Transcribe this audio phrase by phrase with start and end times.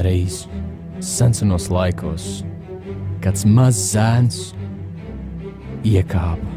[0.00, 0.46] Reiz
[1.04, 2.40] senos laikos
[3.20, 4.38] kāds mazs zēns
[5.84, 6.54] iekāpa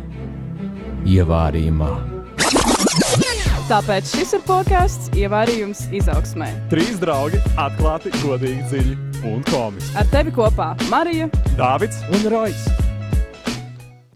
[1.04, 1.90] ievārījumā.
[3.68, 6.50] Tāpēc šis ir podkāsts Ievārījums izaugsmē.
[6.72, 8.96] Trīs draugi atklāti, godīgi, dziļi
[9.32, 9.92] un komiski.
[10.00, 11.30] Ar tevi kopā Marija,
[11.60, 12.66] Dāvids Un Rojas!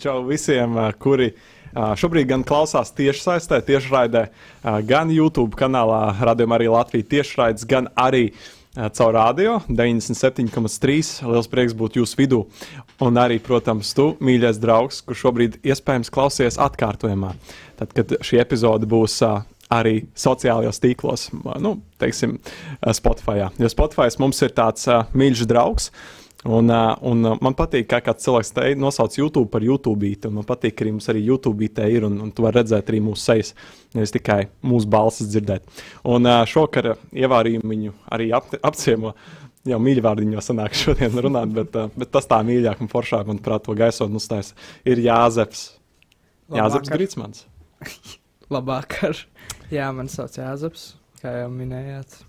[0.03, 1.33] Čau visiem, kuri
[1.73, 8.29] šobrīd gan klausās tiešsaistē, tiešraidē, ā, gan YouTube kanālā Radio Marija Latvija tiešraides, gan arī
[8.29, 8.56] ā,
[8.97, 11.27] caur radio 97,3.
[11.27, 12.41] Liels prieks būt jūsu vidū.
[13.03, 17.33] Un arī, protams, tu, mīļais draugs, kurš šobrīd iespējams klausies atkārtojumā.
[17.79, 19.33] Tad, kad šī epizode būs ā,
[19.73, 22.37] arī sociālajos tīklos, ā, nu, teiksim,
[22.97, 23.49] Spotify.
[23.59, 25.91] Jo Spotify mums ir tāds ā, mīļš draugs.
[25.91, 26.69] Uh, un
[27.25, 30.11] uh, man patīk, kā kāds cilvēks te nosauc YouTube par YouTube.
[30.29, 33.01] Man patīk, ka arī mums arī YouTube te ir, un, un tu vari redzēt arī
[33.03, 33.53] mūsu sejas,
[33.97, 35.65] nevis tikai mūsu balsis dzirdēt.
[36.05, 39.15] Un šokar ievārījumu viņu arī ap, apciemo.
[39.67, 44.21] Jau mīļvārdiņā sanāk šodien runāt, bet, bet tas tā mīļāk un foršāk, manuprāt, to gaisotni
[44.21, 44.53] uzstājas,
[44.87, 45.65] ir Jāzeps.
[46.53, 47.01] Jāzeps Labvakar.
[47.01, 47.43] Grīsmans.
[48.55, 49.25] Labvakar.
[49.73, 52.21] Jā, man sauc Jāzeps, kā jau minējāt.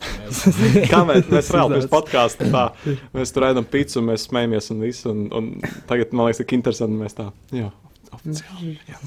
[0.92, 2.64] Kā mēs, mēs reāli pirms podkāstā tā,
[3.16, 5.10] mēs tur ēdam pīci un mēs smejamies un visu.
[5.12, 5.50] Un, un
[5.90, 7.68] tagad man liekas, ka interesanti mēs tā, jā,
[8.16, 8.76] oficiāli.
[8.88, 9.00] Jā.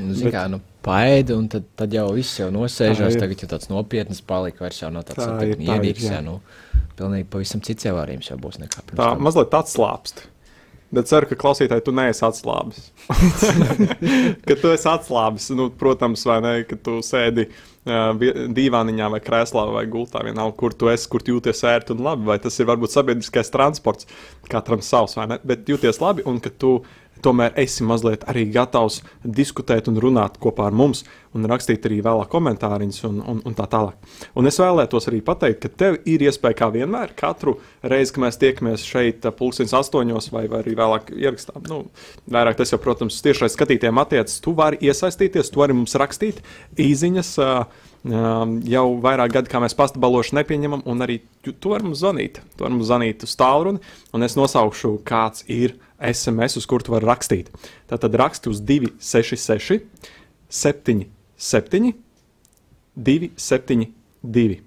[0.00, 3.12] Nu, zini kā, nu, paēdi, un tad, tad jau viss jau nosēžās.
[3.14, 3.26] Tā.
[3.26, 4.64] Tagad jau tāds nopietns palika.
[4.64, 6.06] Vairs jau nav tāds Tā tā tā ir, iedīgs.
[6.24, 6.38] nu,
[6.96, 7.84] pilnīgi pavisam cits
[8.32, 9.20] jau būs nekā Tā tam.
[9.26, 10.24] mazliet atslābst.
[10.92, 12.90] Bet ceru, ka klausītāji tu neesi atslābis.
[14.48, 18.12] ka tu esi atslābis, nu, protams, vai ne, ka tu sēdi uh,
[18.58, 22.28] dīvāniņā vai krēslā vai gultā, vienalga, kur tu esi, kur tu jūties ērti un labi.
[22.28, 24.10] Vai tas ir varbūt sabiedriskais transports,
[24.52, 25.40] katram savs, vai ne?
[25.48, 26.82] Bet jūties labi un ka tu
[27.24, 32.28] tomēr esi mazliet arī gatavs diskutēt un runāt kopā ar mums un rakstīt arī vēlāk
[32.32, 33.96] komentāriņus un, un, un tā tālāk.
[34.38, 38.40] Un es vēlētos arī pateikt, ka tev ir iespēja kā vienmēr, katru reizi, kad mēs
[38.42, 41.62] tiekamies šeit, ap pulkstenis astoņos vai, vai arī vēlāk ierakstām.
[41.70, 41.84] Nu,
[42.32, 44.42] vairāk tas jau, protams, tiešai skatītājiem attiecas.
[44.44, 46.44] Tu vari iesaistīties, tu vari mums rakstīt
[46.90, 47.32] īziņas.
[47.40, 52.40] Uh, Um, jau vairāk gadu, kā mēs pastabalošu nepieņemam, un arī vari mums zvanīt.
[52.56, 53.78] Tu vari mums zvanīt uz tālruni,
[54.10, 55.76] un es nosaukšu, kāds ir
[56.10, 57.50] SMS, uz kuru tu vari rakstīt.
[57.90, 59.86] Tad raksti uz 266,
[60.48, 61.94] 77,
[62.96, 64.60] 272.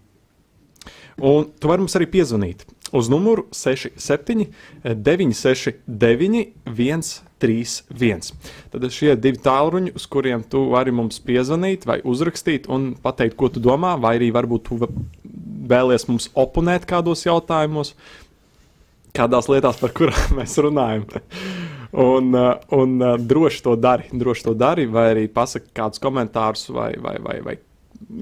[1.15, 2.65] Un tu vari mums arī piezvanīt
[2.95, 4.45] uz numuru 67,
[4.83, 8.33] 969, 131.
[8.71, 13.49] Tad šie divi tālruņi, uz kuriem tu vari mums piezvanīt, vai uzrakstīt un pateikt, ko
[13.51, 14.79] tu domā, vai arī varbūt tu
[15.65, 17.95] vēlies mums oponēt kādos jautājumos,
[19.15, 21.05] kādās lietās, par kurām mēs runājam.
[21.95, 26.67] Un, uh, un uh, droši to dari, droši to dari, vai arī pasaki kādus komentārus,
[26.75, 27.55] vai, vai, vai, vai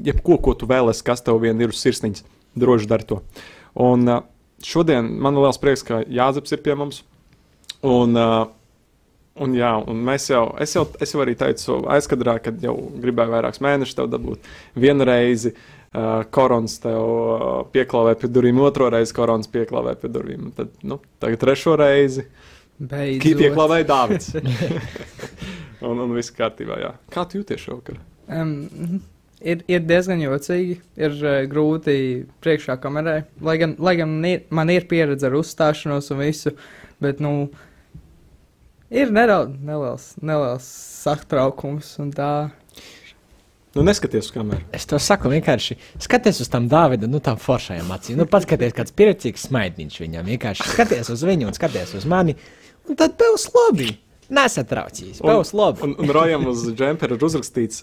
[0.06, 2.26] jebko, ko tu vēlēsies, kas tev vien ir uz sirsniņas.
[2.60, 3.22] Droši dari to.
[3.82, 4.20] Un uh,
[4.62, 7.02] šodien man ir liels prieks, ka Jāzeps ir pie mums.
[7.84, 12.78] Un, un, jā, un mēs jau, es jau, es jau arī teicu aizkadrā, kad jau
[13.04, 14.46] gribēju vairākus mēnešus tev dabūt
[14.80, 15.52] vienu reizi.
[15.52, 15.73] Uh,
[16.34, 17.44] korons tev uh,
[17.74, 20.48] pieklāvēja pie durvīm, otru reizi korons pieklāvēja pie durvīm.
[20.58, 22.26] Tad, nu, tagad trešo reizi
[22.82, 23.38] Beidzot.
[23.44, 24.32] pieklāvēja Dārvids.
[25.88, 26.80] un, un viss kārtībā.
[26.82, 26.94] Jā.
[27.14, 28.00] Kā tu jūties šovakar?
[28.26, 29.04] Um,
[29.38, 30.80] ir, ir diezgan jocīgi.
[30.98, 31.96] Ir uh, grūti
[32.42, 33.20] priekšā kamerai.
[33.46, 36.56] Lai gan, lai gan ir, man ir pieredze ar uzstāšanos un visu,
[37.04, 37.52] bet, nu,
[38.90, 40.74] ir nedaudz neliels, neliels
[41.06, 42.34] satraukums un tā.
[43.74, 44.62] Nu, neskaties uz kameru.
[44.76, 45.80] Es to saku vienkārši.
[46.04, 48.20] Skaties uz tām Dāvida, nu, tām foršajām acīm.
[48.20, 50.28] Nu, pats skaties, kāds priecīgs smaidiņš viņam.
[50.30, 52.36] Vienkārši skaties uz viņu un skaties uz mani.
[52.86, 53.90] Un tad būs labi.
[54.34, 55.24] Nesatraucies.
[55.26, 55.82] Būs labi.
[55.88, 57.82] Un, un Rojam uz džempera ir uzrakstīts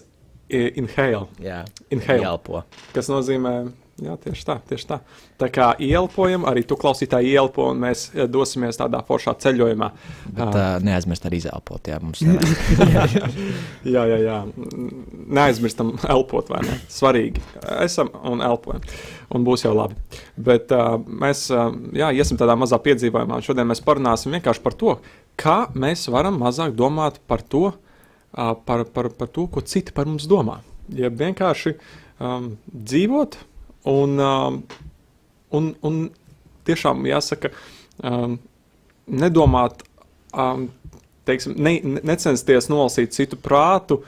[0.51, 1.61] inhale, Jā,
[1.93, 2.63] inhale Ielpo.
[2.95, 3.53] kas nozīmē,
[4.01, 4.97] jā, tieši tā, tieši tā.
[5.41, 9.89] Tā kā ielpojam, arī tu klausītāji ielpo, un mēs eh, dosimies tādā foršā ceļojumā.
[10.27, 11.89] Bet uh, neaizmirst arī izelpot.
[11.91, 12.21] Jā, mums
[13.93, 14.37] Jā, jā, jā.
[15.37, 16.77] Neaizmirstam elpot, vai ne?
[16.91, 17.43] Svarīgi.
[17.81, 18.83] Esam un elpojam.
[19.31, 19.97] Un būs jau labi.
[20.35, 23.39] Bet uh, mēs uh, jā, iesim tādā mazā piedzīvojumā.
[23.39, 24.97] un Šodien mēs parunāsim vienkārši par to,
[25.39, 30.09] kā mēs varam mazāk domāt par to, uh, par, par, par to ko citi par
[30.09, 30.59] mums domā.
[30.91, 31.75] Ja vienkārši
[32.19, 33.37] um, dzīvot
[33.89, 34.59] un, um,
[35.57, 36.03] un, un
[36.67, 37.53] tiešām jāsaka,
[38.03, 38.37] um,
[39.07, 39.85] nedomāt.
[40.31, 40.69] Um,
[41.25, 44.01] teiksim, ne, ne- necensties nolasīt citu prātu,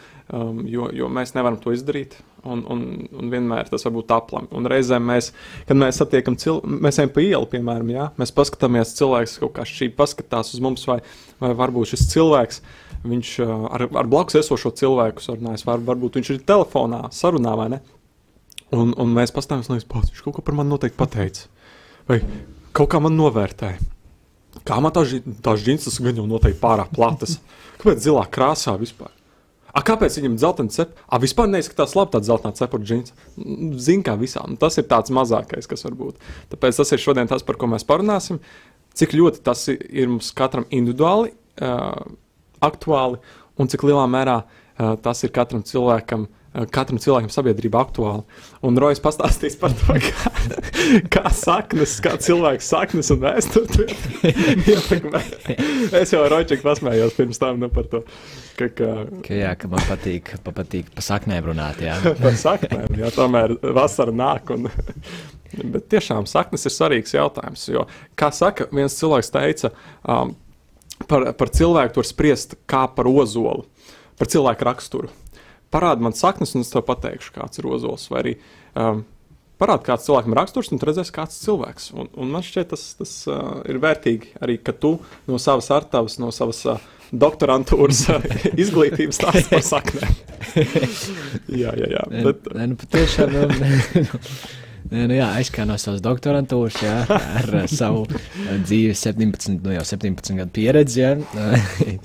[0.66, 2.18] jo, jo mēs nevaram to izdarīt.
[2.44, 2.80] Un, un,
[3.16, 4.50] un vienmēr tas var būt aplam.
[4.52, 5.30] Un reizēm mēs,
[5.64, 9.64] kad mēs satiekam cilvēku, mēs ejam pa ielu, piemēram, jā, mēs paskatāmies, cilvēks kaut kā
[9.68, 10.98] šī paskatās uz mums, vai,
[11.40, 12.60] vai varbūt šis cilvēks,
[13.08, 17.70] viņš uh, ar, ar blakus esošo cilvēku sarunājas, var, varbūt viņš ir telefonā sarunā vai
[17.78, 17.80] ne.
[18.74, 21.50] Un, un mēs pastāvjam, un viņš kaut ko par mani noteikti pateica.
[22.10, 22.22] Vai
[22.76, 23.82] kaut kā man novērtēja.
[24.68, 25.12] Kā man tās
[25.44, 27.40] tās džins gan jau noteikti pārāk platas?
[27.82, 29.12] Kāpēc zilā krāsā vispār?
[29.74, 31.06] A, kāpēc viņam ir dzeltena cepa?
[31.10, 33.16] A, vispār neizskatās labi tāds zeltainā cepura džins.
[33.82, 34.54] Zini, kā visām.
[34.62, 36.20] Tas ir tāds mazākais, kas var būt.
[36.52, 38.38] Tāpēc tas ir šodien tas, par ko mēs parunāsim.
[38.94, 42.06] Cik ļoti tas ir mums katram individuāli uh,
[42.62, 43.18] aktuāli
[43.58, 46.28] un cik lielā mērā uh, tas ir katram cilvēkam.
[46.30, 48.24] uh, Katram cilvēkam sabiedrībā aktuāli.
[48.66, 50.34] Un Rojas pastāstīs par to, kā,
[51.14, 53.88] kā saknes, kā cilvēks saknes un vēsturi
[54.74, 55.24] ietekmē.
[56.04, 58.04] Es jau Ročaku pasmējos pirms tam nu, par to,
[58.58, 58.92] ka, ka
[59.24, 61.82] Ka, jā, ka man patīk, pa, patīk pa saknēm runāt.
[61.84, 61.98] Jā.
[62.24, 64.54] par saknēm, ja tomēr vasara nāk.
[64.54, 64.70] Un,
[65.74, 67.66] bet tiešām saknes ir svarīgs jautājums.
[67.72, 67.88] Jo,
[68.20, 69.74] kā saka, viens cilvēks teica,
[70.06, 70.36] um,
[71.10, 73.68] par, par cilvēku var spriest kā par ozolu,
[74.20, 75.14] par cilvēku raksturu.
[75.74, 78.06] Parādi man saknes, un es tev pateikšu, kāds ir ozols.
[78.14, 78.34] Vai arī
[78.78, 79.04] um,
[79.62, 81.92] parādi, kāds cilvēkam raksturs, un tu redzēsi, kāds ir cilvēks.
[81.98, 84.98] Un, un man šķiet, tas, tas uh, ir vērtīgi arī, ka tu
[85.30, 86.82] no savas artavas, no savas uh,
[87.14, 88.28] doktorantūras uh,
[88.64, 90.20] izglītības stāsti par saknēm.
[91.62, 92.04] jā, jā, jā.
[92.12, 93.48] Nē, Bet, nē, nu, patiešām, nu,
[94.94, 99.76] nē, nu, jā, aizkā no savas doktorantūras, jā, ar uh, savu uh, dzīvi, 17, nu,
[99.78, 101.04] jau 17 gadu pieredzi.
[101.06, 102.00] Jā, uh,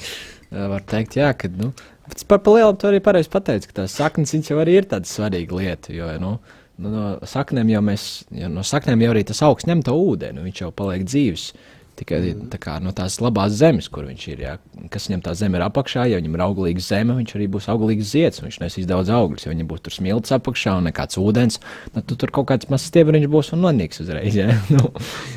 [0.75, 1.98] var teikt, jā, ka, nu, pats
[2.29, 5.93] par lielu to arī pareizi pateicis, ka tās saknes jau arī ir tāda svarīga lieta.
[5.95, 6.37] Jo, nu,
[6.79, 10.45] nu, no saknēm jau mēs, jo no saknēm jau arī tas augsts ņem to ūdeni,
[10.47, 11.51] viņš jau paliek dzīves.
[11.99, 12.19] Tikai
[12.53, 14.43] tā kā, no tās labās zemes, kur viņš ir.
[14.45, 14.53] Jā.
[14.93, 18.13] Kas viņam tā zeme ir apakšā, ja viņam ir auglīga zeme, viņš arī būs auglīgs
[18.13, 18.43] zieds.
[18.45, 19.47] Viņš nesīs daudz augļus.
[19.47, 21.59] Ja viņam būs tur smilts apakšā un nekāds ūdens,
[21.95, 24.39] tad tu tur kaut kāds mazs stiebriņš būs un nonīks uzreiz.
[24.39, 24.55] Jā.
[24.79, 24.91] Nu,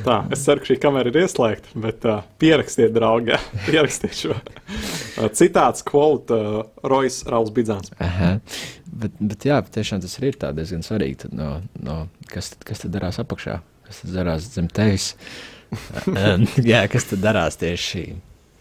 [0.05, 3.37] Tā, es ceru, ka šī kamera ir ieslēgta, bet uh, pierakstiet, draugi,
[3.67, 7.93] pierakstiet šo uh, citātu, quote, uh, Rojas Rauls Bidzāns.
[8.01, 8.35] aha.
[8.85, 11.23] bet, bet jā, tiešām tas ir diezgan svarīgi.
[11.23, 11.97] Tad No, no,
[12.29, 13.61] kas, tad, kas tad darās apakšā?
[13.87, 15.13] Kas tad darās zem tevis?
[15.15, 15.60] Um,
[16.71, 18.03] jā, kas tad darās tieši,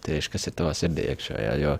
[0.06, 1.38] tieši kas ir tavā sirdī iekšā?
[1.42, 1.76] Jā, jo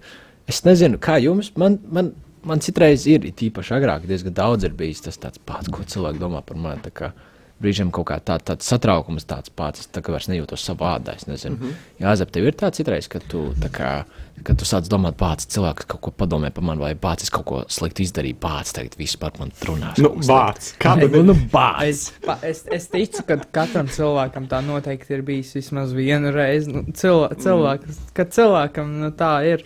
[0.50, 2.12] es nezinu, kā jums, man, man,
[2.46, 6.58] man citreiz ir, īpaši agrāk, diezgan daudz ir bijis tas pats, ko cilvēki domā par
[6.58, 6.94] mani.
[6.94, 7.12] kā
[7.60, 11.12] Brīžiem kaut kā tā, tāds satraukums, tāds pats, es tā kā vairs nejūtos savā ādā.
[11.16, 11.74] Es nezinu, mm -hmm.
[12.00, 14.04] Jā, Zep, tev ir tāds citreiz, ka tu, tā kā,
[14.42, 17.44] kad tu sāc domāt, pats cilvēks kaut ko padomē par mani, vai pats es kaut
[17.44, 19.98] ko sliktu izdarīju, pats tagad viss par mani runās.
[19.98, 20.72] Nu, vārds.
[20.78, 21.00] Kā tāds.
[21.00, 21.24] tad Nu, ir?
[21.24, 21.36] nu.
[21.82, 22.12] Es,
[22.42, 26.72] es, es ticu, ka katram cilvēkam tā noteikti ir bijis vismaz vienu reizi.
[26.72, 29.64] Nu, cilvē, cilvēks, kad cilvēkam nu, tā ir.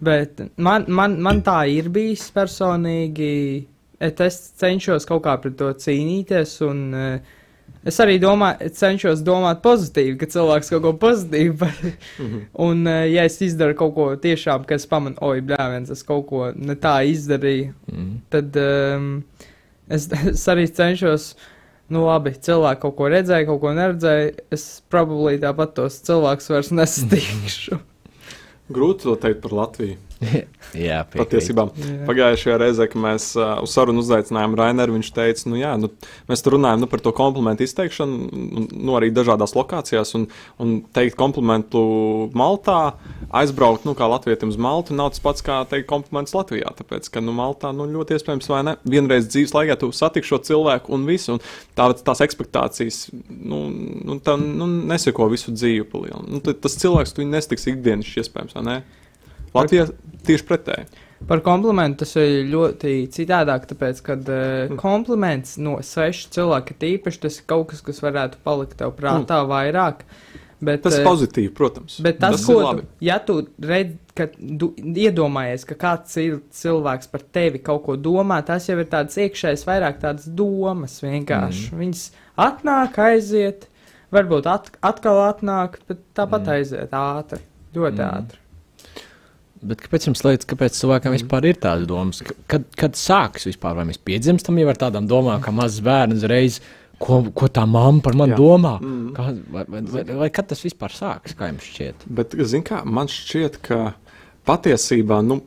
[0.00, 3.68] Bet man, man, man tā ir bijis personīgi.
[4.00, 6.58] Et es cenšos kaut kā pret to cīnīties.
[6.68, 7.18] Un, eh,
[7.84, 11.74] Es arī domāju, cenšos domāt pozitīvi, ka cilvēks kaut ko pozitīvu var.
[12.64, 16.46] Un, eh, ja es izdaru kaut ko tiešām, kas pamana, oi, blēviens, es kaut ko
[16.56, 18.14] ne tā izdarīju, Mm.
[18.32, 19.24] tad um,
[19.88, 21.34] es, es arī cenšos,
[21.92, 24.32] nu, labi, cilvēki kaut ko redzēja, kaut ko neredzēja.
[24.50, 27.80] Es probably tāpat tos cilvēkus vairs nesatīkšu.
[28.72, 29.96] Grūti to teikt par Latviju.
[30.86, 31.00] jā.
[31.12, 31.96] Patiesībā Jā.
[32.08, 35.90] pagājušajā reizē, kad mēs uh, uz sarunu uzaicinājām Rainēru, viņš teica, nu, jā, nu,
[36.30, 40.26] mēs tur runājam nu, par to komplimentu izteikšanu, un, nu, arī dažādās lokācijās, un,
[40.62, 41.84] un teikt komplimentu
[42.36, 42.94] Maltā,
[43.34, 46.72] aizbraukt, nu, kā latvietim uz Maltu, nav tas pats, kā teikt komplimentus Latvijā.
[46.78, 50.40] Tāpēc, ka, nu, Maltā, nu, ļoti iespējams, vai ne, vienreiz dzīves laikā tu satiksi šo
[50.50, 51.42] cilvēku un visu, un
[51.78, 56.26] tā, tās expectācijas, nu, nu, tā, nu neseko visu dzīvi pa lielu.
[56.28, 58.78] Nu, tas cilvēks, tu nestiks ikdienas, iespējams, vai ne?
[59.54, 59.88] Latvijā
[60.26, 60.86] tieši pretēji.
[61.28, 67.38] Par komplimentu tas ir ļoti citādāk, tāpēc, ka uh, kompliments no sveša cilvēka tīpaši tas
[67.40, 69.52] ir kaut kas, kas varētu palikt tev prātā mm.
[69.52, 70.04] vairāk.
[70.64, 71.96] Bet, Tas ir eh, pozitīvi, protams.
[72.04, 77.10] Bet tas, tas ko tu, ja tu redz, ka du, iedomājies, ka kāds cil, cilvēks
[77.12, 81.66] par tevi kaut ko domā, tas jau ir tāds iekšējs, vairāk tādas domas vienkārši.
[81.72, 81.82] Mm.
[81.82, 82.04] Viņas
[82.46, 83.68] atnāk, aiziet,
[84.14, 86.56] varbūt at, atkal atnāk, bet tāpat mm.
[86.56, 87.44] aiziet ātri,
[87.76, 88.08] ļoti mm.
[88.08, 88.43] ātri.
[89.64, 91.16] Bet kāpēc jums liekas, kāpēc cilvēkam Mhm.
[91.18, 92.22] vispār ir tādas domas?
[92.22, 96.20] Ka- Kad, kad sākas vispār, vai mēs piedzimstam jau ar tādām domām, kā mazs bērns
[96.22, 96.60] uzreiz,
[97.00, 98.36] ko, ko tā mamma par mani Jā.
[98.38, 98.80] domā?
[98.80, 99.12] Mm.
[99.12, 101.94] Kā, vai, vai, vai, vai kad tas vispār sākas, kā jums šķiet?
[102.08, 103.94] Bet, zin kā, man šķiet, ka
[104.46, 105.40] patiesībā nu,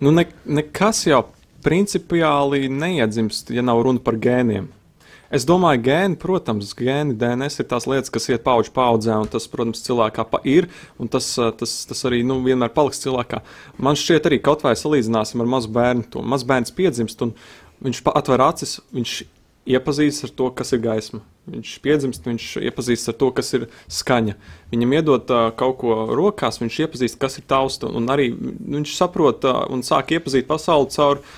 [0.00, 1.24] nu ne, nekas jau
[1.64, 4.68] principiāli neiedzimst, ja nav runa par gēniem.
[5.34, 9.48] Es domāju, gēni, protams, gēni, DNS ir tās lietas, kas iet paudžu paudzē, un tas,
[9.50, 10.68] protams, cilvēkā pa ir,
[11.02, 11.26] un tas,
[11.58, 13.40] tas, tas arī nu, vienmēr paliks cilvēkā.
[13.82, 17.34] Man šķiet, arī kaut vai salīdzināsim ar mazu bērnu, to mazs bērns piedzimst, un
[17.82, 19.16] viņš atver acis, viņš
[19.74, 21.24] iepazīstas ar to, kas ir gaisma.
[21.50, 24.36] Viņš piedzimst, viņš iepazīstas ar to, kas ir skaņa.
[24.70, 27.90] Viņam iedod uh, kaut ko rokās, viņš iepazīst, kas ir tausta.
[27.90, 31.34] Un arī viņš saprot uh, un sāk iepazīt pasauli caur uh,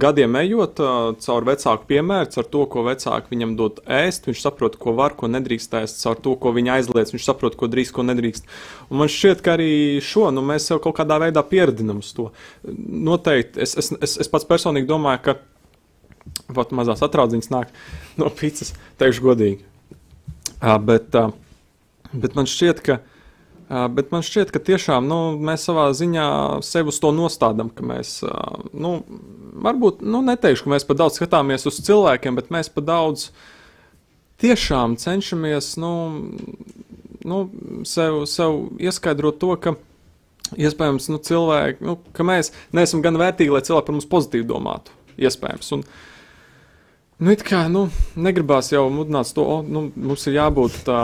[0.00, 4.30] gadiem ejot, uh, caur vecāku piemēru, caur to, ko vecāki viņam dod ēst.
[4.30, 7.12] Viņš saprot, ko var, ko nedrīkst ēst, caur to, ko viņa aizliedz.
[7.12, 8.48] Viņš saprot, ko drīkst, ko nedrīkst.
[8.88, 9.70] Un man šķiet, ka arī
[10.04, 12.30] šo nu, mēs jau kaut kādā veidā pieredzinām uz to.
[13.10, 15.40] Noteikti es, es, es, es pats personīgi domāju, ka
[16.50, 17.70] Vat mazās atraudziņas nāk
[18.20, 19.64] no pīcis, teikšu godīgi.
[20.60, 21.16] Uh, bet,
[22.12, 23.00] bet man šķiet, ka.
[23.70, 26.26] Uh, bet man šķiet, ka tiešām nu, mēs savā ziņā
[26.66, 28.96] sevi uz to nostādām, ka mēs, uh, nu,
[29.62, 33.28] varbūt, nu, neteikšu, ka mēs pa daudz skatāmies uz cilvēkiem, bet mēs pa daudz
[34.42, 35.92] tiešām cenšamies, nu,
[37.22, 37.40] nu
[37.86, 39.76] sev, sev ieskaidrot to, ka
[40.58, 44.98] iespējams, nu, cilvēki, nu, ka mēs neesam gan vērtīgi, lai cilvēki par mums pozitīvi domātu.
[45.20, 45.74] Iespējams.
[45.76, 46.10] Un, uh,
[47.20, 51.00] Nu, it kā nu, negribās jau mudināt to, o, nu, mums ir jābūt tā.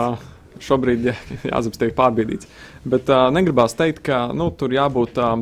[0.63, 1.13] Šobrīd jā,
[1.51, 2.49] jāzapst tiek pārbīdīts.
[2.87, 5.41] Bet uh, negribās teikt, ka nu, tur jābūt uh,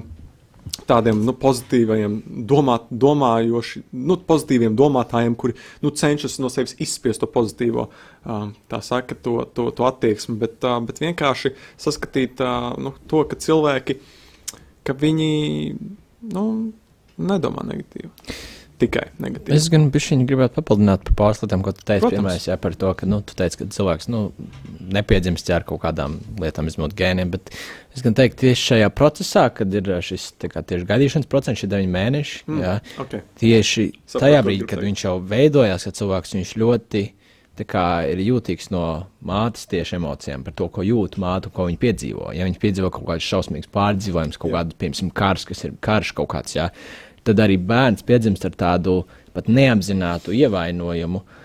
[0.89, 2.17] tādiem nu, pozitīviem,
[2.49, 5.55] domāt, domājoši, nu, pozitīviem domātājiem, kuri
[5.85, 10.57] nu, cenšas no sevis izspiest to pozitīvo, uh, tā saka, to, to, to attieksmi, bet,
[10.65, 13.99] uh, bet vienkārši saskatīt uh, nu, to, ka cilvēki,
[14.85, 15.31] ka viņi
[16.33, 16.45] nu,
[17.15, 18.11] nedomā negatīvi
[18.81, 19.55] tikai negatīvi.
[19.55, 22.91] Es gan bišķiņi gribētu papildināt par pāris lietām, ko tu teici, piemēram, jā, par to,
[22.99, 24.21] ka, nu, tu teici, ka cilvēks, nu,
[24.95, 27.53] nepiedzimst ar kaut kādām lietām, izmantot gēniem, bet
[27.95, 31.71] es gan teiktu, tieši šajā procesā, kad ir šis, tā kā tieši gadīšanas procents, šie
[31.71, 33.23] deviņi mēneši, mm, jā, okay.
[33.41, 37.05] tieši Sapratu, tajā brīdī, kad viņš jau veidojās, kad cilvēks viņš ļoti,
[37.63, 42.33] kā ir jūtīgs no mātes tieši emocijām par to, ko jūt māte, ko viņa piedzīvo.
[42.35, 46.33] Ja viņa piedzīvo kaut kādu šausmīgu pārdzīvojumu, kaut kādu, piemēram, karš, kas ir karš kaut
[46.33, 46.67] kāds, jā,
[47.25, 49.01] tad arī bērns piedzimst ar tādu
[49.35, 51.23] pat neapzinātu ievainojumu.
[51.25, 51.41] Uh,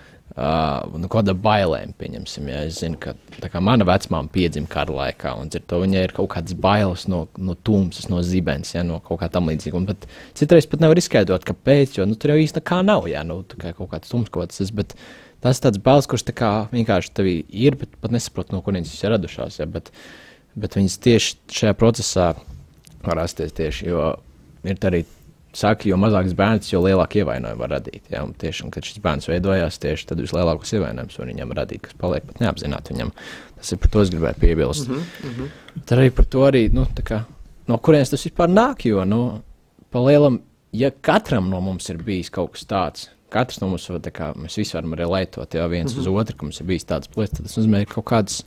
[0.95, 5.79] nu, kāda bailēm, pieņemsim, ja es zinu, ka mana vecmāma piedzima kara laikā, un to
[5.81, 9.51] viņai ir kaut kādas bailes no, no tumsas, no zibens, ja, no kaut kā tam
[9.51, 9.81] līdzīga.
[9.89, 10.07] Pat
[10.39, 13.73] citreiz pat nevar izskaidrot, kāpēc, jo nu, tur jau īstenībā kā nav, ja nu, kā
[13.75, 14.95] kaut kāds tums kaut kas, bet
[15.43, 18.93] tas ir tāds bailes, kurš tā kā vienkārši tevī ir, bet pat nesaprot, no kurienes
[18.93, 19.91] viņas ir radušās, ja, bet,
[20.55, 22.31] bet viņas tieši šajā procesā
[23.03, 24.13] var rasties tieši, jo
[24.63, 25.03] ir arī
[25.53, 28.03] saka, jo mazāks bērns, jo lielāku ievainojumu var radīt.
[28.11, 28.23] Ja?
[28.25, 31.97] Un tieši, un, kad šis bērns veidojās, tieši tad vislielākos ievainojumus var viņam radīt, kas
[31.99, 33.13] paliek pat neapzināti viņam.
[33.59, 34.89] Tas ir par to, es gribēju piebilst.
[34.89, 35.47] Mm -hmm.
[35.85, 37.23] Tad arī par to arī, nu, kā,
[37.67, 39.41] no kurienes tas vispār nāk, jo, nu,
[39.91, 40.41] pa lielam,
[40.71, 44.75] ja katram no mums ir bijis kaut kas tāds, katrs no mums, kā, mēs visi
[44.77, 46.01] varam relētot, ja viens mm -hmm.
[46.01, 48.43] uz otru, ka mums ir bijis tāds plēsts, tad tas nozīmē kaut kādas,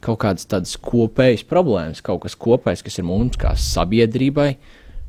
[0.00, 4.56] kaut kādas tādas kopējas problēmas, kaut kas kopējs, kas ir mums kā sabiedrībai,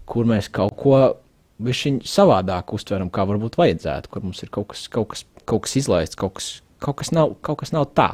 [0.05, 1.15] kur mēs kaut ko
[1.59, 5.75] viņi savādāk uztveram, kā varbūt vajadzētu, kur mums ir kaut kas, kaut kas, kaut kas
[5.81, 6.49] izlaists, kaut kas,
[6.83, 8.13] kaut kas, nav, kaut kas nav tā.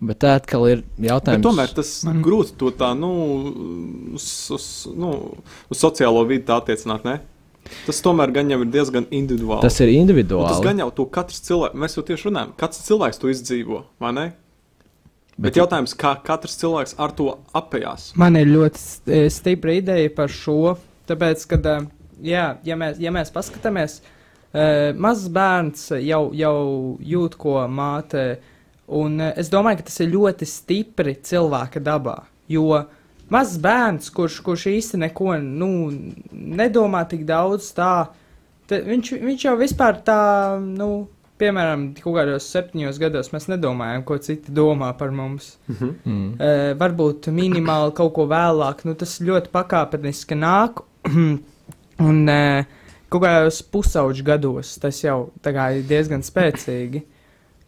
[0.00, 1.42] Bet tā atkal ir jautājums.
[1.42, 2.22] Bet tomēr tas man...
[2.24, 3.10] grūti to tā, nu,
[4.16, 4.26] uz,
[4.56, 5.12] uz, nu,
[5.68, 7.18] uz sociālo vidi tā attiecināt, ne?
[7.84, 9.60] Tas tomēr gan jau ir diezgan individuāli.
[9.62, 10.48] Tas ir individuāli.
[10.48, 13.82] Un tas gan jau to katrs cilvēks, mēs jau tieši runājam, katrs cilvēks to izdzīvo,
[14.00, 14.26] vai ne?
[15.36, 18.10] Bet, Bet jautājums, kā katrs cilvēks ar to apējās?
[18.20, 20.74] Man ir ļoti stipra ideja par šo,
[21.08, 21.86] tāpēc, kad uh,
[22.22, 26.56] jā, ja mēs, ja mēs paskatāmies, uh, mazs bērns jau, jau
[27.00, 28.24] jūt, ko māte,
[28.86, 32.18] un uh, es domāju, ka tas ir ļoti stipri cilvēka dabā,
[32.50, 32.82] jo
[33.30, 35.70] mazs bērns, kurš, kurš īsti neko nu,
[36.32, 38.10] nedomā tik daudz, tā,
[38.70, 40.20] te, viņš, viņš jau vispār tā,
[40.64, 41.08] nu,
[41.40, 45.54] piemēram, kaut kādos septiņos gados mēs nedomājam, ko citi domā par mums.
[45.68, 46.26] Mm -hmm.
[46.34, 50.84] uh, varbūt minimāli kaut ko vēlāk, nu, tas ļoti pakāpeniski nāk.
[52.00, 52.66] Un uh,
[53.10, 57.04] kaut kādos pusauģu gados tas jau ir diezgan spēcīgi.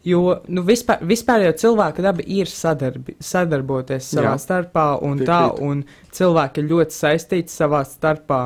[0.03, 4.41] Jo nu, vispār, vispār jau cilvēka daba ir sadarbi, sadarboties savā Jā.
[4.43, 5.29] starpā, un Piekrīt.
[5.29, 8.43] tā, un cilvēki ir ļoti saistīti savā starpā.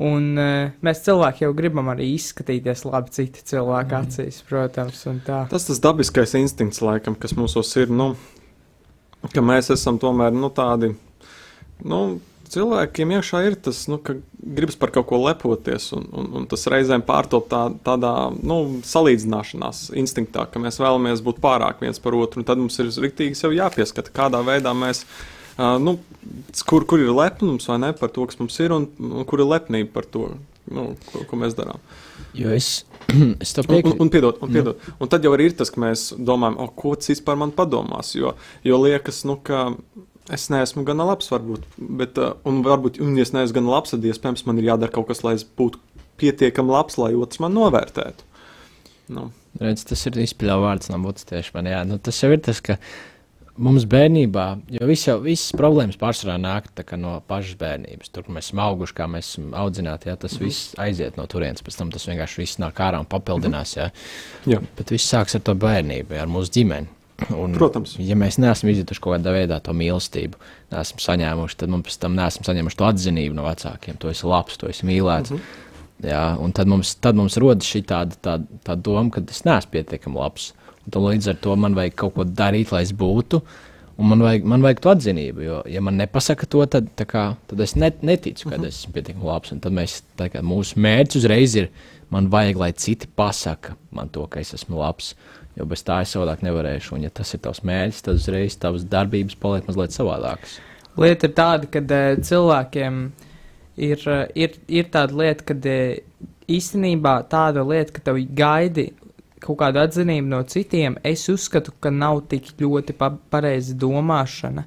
[0.00, 4.06] Un, uh, mēs cilvēki jau gribam arī izskatīties labi citu cilvēku mm.
[4.06, 5.02] acīs, protams.
[5.52, 8.14] Tas tas dabiskais instinkts, laikam, kas mūsos ir, nu,
[9.28, 10.94] ka mēs esam tomēr nu, tādi.
[11.84, 12.00] Nu,
[12.50, 16.66] cilvēkiem iekšā ir tas, nu, ka gribas par kaut ko lepoties, un, un, un tas
[16.72, 22.42] reizēm pārtop tā, tādā nu, salīdzināšanās instinktā, ka mēs vēlamies būt pārāk viens par otru,
[22.42, 25.04] un tad mums ir rīktīgi sev jāpieskata, kādā veidā mēs.
[25.60, 25.98] Uh, nu,
[26.66, 29.50] kur, kur ir lepnums vai ne par to, kas mums ir, un, un kur ir
[29.50, 30.30] lepnība par to,
[30.70, 31.82] nu, ko, ko mēs darām.
[32.36, 32.84] Jo es,
[33.44, 33.96] es tam piekrītu.
[33.96, 34.78] Un, un, piedod, un, piedod.
[34.78, 35.00] Mm.
[35.02, 38.14] un tad jau ir tas, ka mēs domājam, o, ko cits par mani padomās.
[38.16, 39.68] Jo, jo liekas, nu, ka
[40.30, 41.64] Es neesmu gana labs, varbūt,
[42.00, 44.92] bet, uh, un varbūt, un, ja es neesmu gana labs, tad iespējams man ir jādara
[44.94, 45.80] kaut kas, lai es būtu
[46.22, 48.26] pietiekami labs, lai otrs man novērtētu.
[49.10, 51.66] Nu, Redz, tas ir izpildījums vārds, nav būtis tieši man.
[51.66, 51.80] Jā.
[51.88, 52.76] Nu, tas jau ir tas, ka
[53.60, 54.44] mums bērnībā,
[54.76, 56.70] jo viss jau, visas problēmas pārsvarā nāk
[57.00, 58.12] no pašas bērnības.
[58.14, 60.44] Tur mēs esam auguši, kā mēs esam audzināti, jā, tas Mhm.
[60.44, 61.62] viss aiziet no turienes.
[61.66, 63.74] Pēc tam tas vienkārši viss nāk ārā un papildinās.
[63.76, 63.90] Jā.
[64.46, 66.86] jā, Bet viss sāks ar to bērnību, jā, ar mūsu ģimeni.
[67.36, 67.96] Un, Protams.
[68.02, 70.38] Ja mēs neesam izjutuši kaut kādā veidā to mīlestību,
[70.72, 73.98] neesam saņēmuši, tad mums pēc tam neesam saņēmuši to atzinību no vecākiem.
[74.00, 75.30] Tu esi labs, tu esi mīlēts.
[75.34, 75.68] Mm -hmm.
[76.10, 79.74] Jā, un tad mums, tad mums rodas šī tāda, tāda, tāda doma, ka es neesmu
[79.74, 80.52] pietiekami labs.
[80.86, 83.42] Un tad līdz ar to man vajag kaut ko darīt, lai es būtu.
[84.00, 87.60] Un man vajag, man vajag to atzinību, jo, ja man nepasaka to, tad, kā, tad
[87.60, 88.68] es net, neticu, ka uh -huh.
[88.68, 89.52] es esmu pietiekami labs.
[89.60, 91.68] Tad mēs, kā, mūsu mērķis uzreiz ir,
[92.10, 95.14] man vajag, lai citi pasaka man to, ka es esmu labs.
[95.58, 96.94] Jo bez tā es savādāk nevarēšu.
[96.96, 100.58] Un, ja tas ir tavs mērķis, tad uzreiz tavas darbības paliek mazliet savādākas.
[101.00, 103.00] Lieta ir tāda, ka uh, cilvēkiem
[103.80, 108.90] ir, uh, ir, ir tāda lieta, ka uh, īstenībā tāda lieta, ka tev gaidi
[109.40, 114.66] kaut kādu atzinību no citiem, es uzskatu, ka nav tik ļoti pa pareiza domāšana.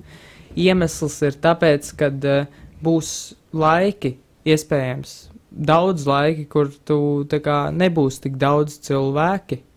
[0.60, 3.12] Iemesls ir tāpēc, ka uh, būs
[3.56, 5.18] laiki, iespējams,
[5.54, 6.98] daudz laiki, kur tu
[7.46, 9.73] kā, nebūs tik daudz cilvēki, uh,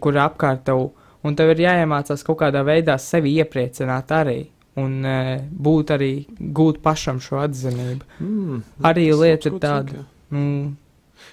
[0.00, 0.88] kur apkārt tev,
[1.22, 4.40] un tev ir jāiemācās kaut kādā veidā sevi iepriecināt arī.
[4.80, 6.12] Un uh, būt arī
[6.56, 8.06] gūt pašam šo atzinību.
[8.22, 10.04] mm, Arī lieta ir tāda.
[10.30, 10.44] Nu,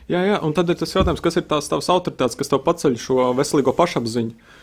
[0.08, 2.96] Jā, jā, un tad ir tas jautājums, kas ir tās tavas autoritātes, kas tev paceļ
[3.01, 4.53] šo veselīgo pašapziņu.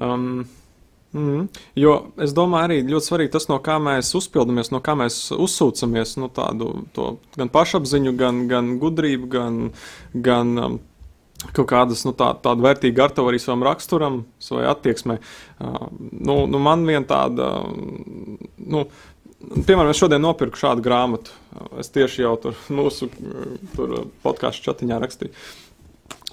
[0.00, 0.44] Um,
[1.12, 1.42] mm,
[1.80, 6.16] jo es domāju, arī ļoti svarīgi tas, no kā mēs uzpildamies, no kā mēs uzsūcamies.
[6.20, 9.60] Nu, tādu, to, gan pašapziņu, gan, gan gudrību, gan,
[10.14, 10.80] gan um,
[11.52, 15.18] kaut kādas nu, tā, tādu vērtīgu artavu arī savam raksturam, savai attieksmei.
[15.58, 17.50] Uh, nu, nu, man viena tāda.
[18.58, 18.86] Nu,
[19.44, 21.34] Piemēram, es šodien nopirku šādu grāmatu.
[21.76, 23.10] Es tieši jau tur mūsu
[24.24, 25.34] podkāstu chatiņā rakstīju,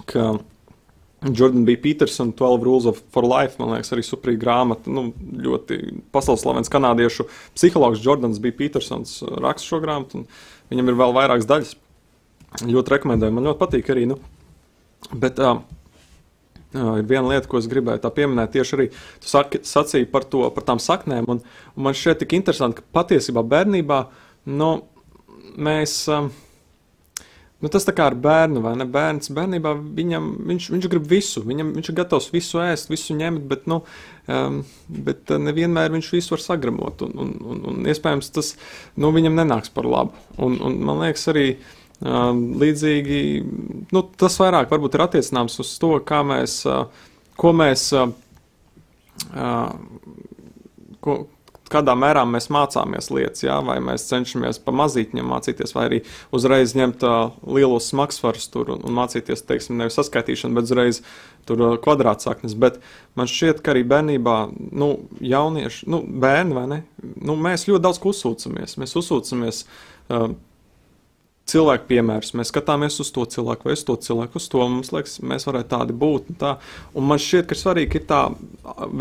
[0.07, 0.29] ka
[1.21, 1.75] Jordan B.
[1.77, 4.89] Peterson, 12 Rules of for Life, man liekas, arī suprīga grāmata.
[4.89, 5.11] Nu,
[5.45, 5.77] ļoti
[6.13, 8.53] pasaules slavens kanādiešu psihologs Jordans B.
[8.57, 11.75] Petersons uh, raksta šo grāmatu, un viņam ir vēl vairākas daļas.
[12.65, 14.07] Ļoti rekomendēju, man ļoti patīk arī.
[14.09, 14.17] Nu.
[15.09, 15.63] Bet uh,
[16.73, 20.67] ir viena lieta, ko es gribēju pieminēt, tieši arī tu saki, sacīji par, to, par
[20.67, 21.27] tām saknēm.
[21.31, 21.41] Un,
[21.75, 24.05] un man šķiet tik interesanti, ka patiesībā bērnībā
[24.59, 24.71] nu,
[25.57, 26.03] mēs.
[26.11, 26.31] Uh,
[27.61, 28.87] Nu, tas tā kā ar bērnu, vai ne?
[28.89, 33.43] Bērns bērnībā viņam, viņš, viņš grib visu, viņam, viņš ir gatavs visu ēst, visu ņemt,
[33.51, 33.83] bet, nu,
[34.25, 34.63] um,
[35.05, 37.03] bet nevienmēr viņš visu var sagramot.
[37.05, 38.55] Un, un, un, un iespējams tas
[38.97, 40.17] nu, viņam nenāks par labu.
[40.41, 43.19] Un, un man liekas, arī uh, līdzīgi
[43.93, 46.61] nu, tas vairāk varbūt ir attiecināms uz to, kā mēs,
[47.37, 47.91] ko mēs.
[51.01, 51.15] Ko,
[51.71, 55.99] kādā mērā mēs mācāmies lietas, jā, vai mēs cenšamies pamazītņiem mācīties, vai arī
[56.35, 57.05] uzreiz ņemt
[57.47, 61.01] lielos smagsvarus tur un, un mācīties, teiksim, nevis saskaitīšanu, bet uzreiz
[61.49, 62.57] tur kvadrātsaknes.
[62.59, 62.81] Bet
[63.19, 64.37] man šķiet, ka arī bērnībā,
[64.75, 64.91] nu,
[65.23, 66.81] jaunieši, nu, bērni vai ne,
[67.23, 68.77] nu, mēs ļoti daudz uzsūcamies.
[68.81, 70.31] Mēs uzsūcamies uh,
[71.51, 72.33] cilvēku piemērus.
[72.37, 75.71] Mēs skatāmies uz to cilvēku, vai uz to cilvēku, uz to mums liekas, mēs varētu
[75.73, 76.31] tādi būt.
[76.31, 76.55] Un, tā.
[76.95, 78.23] un man šķiet, ka svarīgi ir tā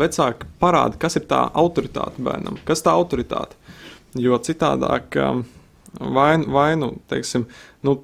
[0.03, 3.59] vecāka parāda, kas ir tā autoritāte bērnam, kas tā autoritāte.
[4.19, 5.43] Jo citādāk, um,
[6.15, 7.47] vai, vai nu, teiksim,
[7.87, 8.01] nu,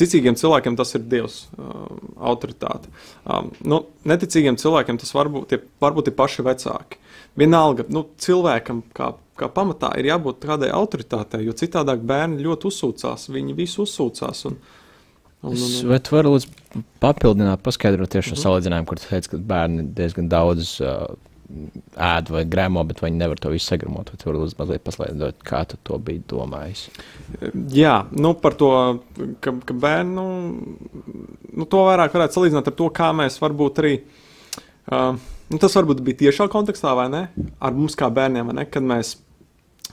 [0.00, 1.82] Ticīgiem cilvēkiem tas ir Dievs, uh,
[2.24, 2.88] autoritāte.
[3.28, 6.96] Um, nu, neticīgiem cilvēkiem tas varbūt, tie, varbūt ir paši vecāki.
[7.38, 13.28] Vienalga, nu, cilvēkam kā, kā pamatā ir jābūt kādai autoritātei, jo citādi bērni ļoti uzsūcās.
[13.30, 14.44] Viņi visi uzsūcās.
[14.50, 19.10] Un, un, un, un, Vai tu vari lūdzu papildināt, paskaidrot tieši šo salīdzinājumu, kur tu
[19.12, 21.04] teici, ka bērni diezgan daudz uh,
[22.10, 24.10] ēd vai grēmo, bet viņi nevar to visu sagramot.
[24.10, 26.88] Vai tu vari lūdzu mazliet paskaidrot, kā tu to biji domājis?
[27.76, 28.72] Jā, nu par to,
[29.38, 31.06] ka, ka bērnu nu,
[31.54, 34.00] nu, to vairāk varētu salīdzināt ar to, kā mēs varbūt arī.
[34.00, 34.26] Uh,
[34.90, 37.24] nu, tas varbūt bija tiešā kontekstā, vai ne?
[37.62, 38.66] Ar mums kā bērniem, ne?
[38.70, 39.16] Kad mēs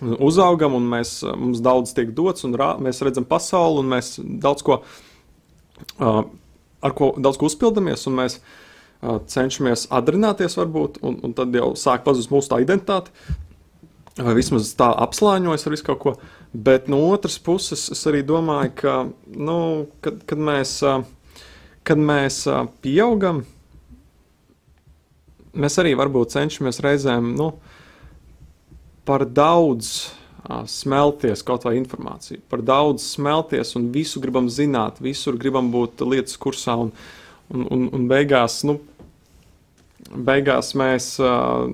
[0.01, 4.65] uzaugam un mēs, mums daudz tiek dots, un rā, mēs redzam pasauli, un mēs daudz
[4.65, 4.81] ko,
[5.97, 6.21] uh,
[6.81, 11.73] ar ko daudz ko uzpildamies, un mēs uh, cenšamies atdarināties, varbūt, un, un tad jau
[11.79, 13.13] sāk pazust mūsu tā identitāte.
[14.17, 16.15] Vai vismaz tā apslāņojas ar visu kaut ko.
[16.49, 18.95] Bet no otras puses, es arī domāju, ka,
[19.37, 19.59] nu,
[20.01, 21.03] kad, kad mēs, uh,
[21.85, 23.43] kad mēs uh, pieaugam,
[25.55, 27.51] mēs arī varbūt cenšamies reizēm nu,
[29.07, 30.09] par daudz
[30.71, 36.37] smelties kaut vai informāciju, par daudz smelties un visu gribam zināt, visur gribam būt lietas
[36.39, 36.91] kursā un,
[37.51, 38.77] un, un, un beigās, nu,
[40.07, 41.65] beigās mēs uh,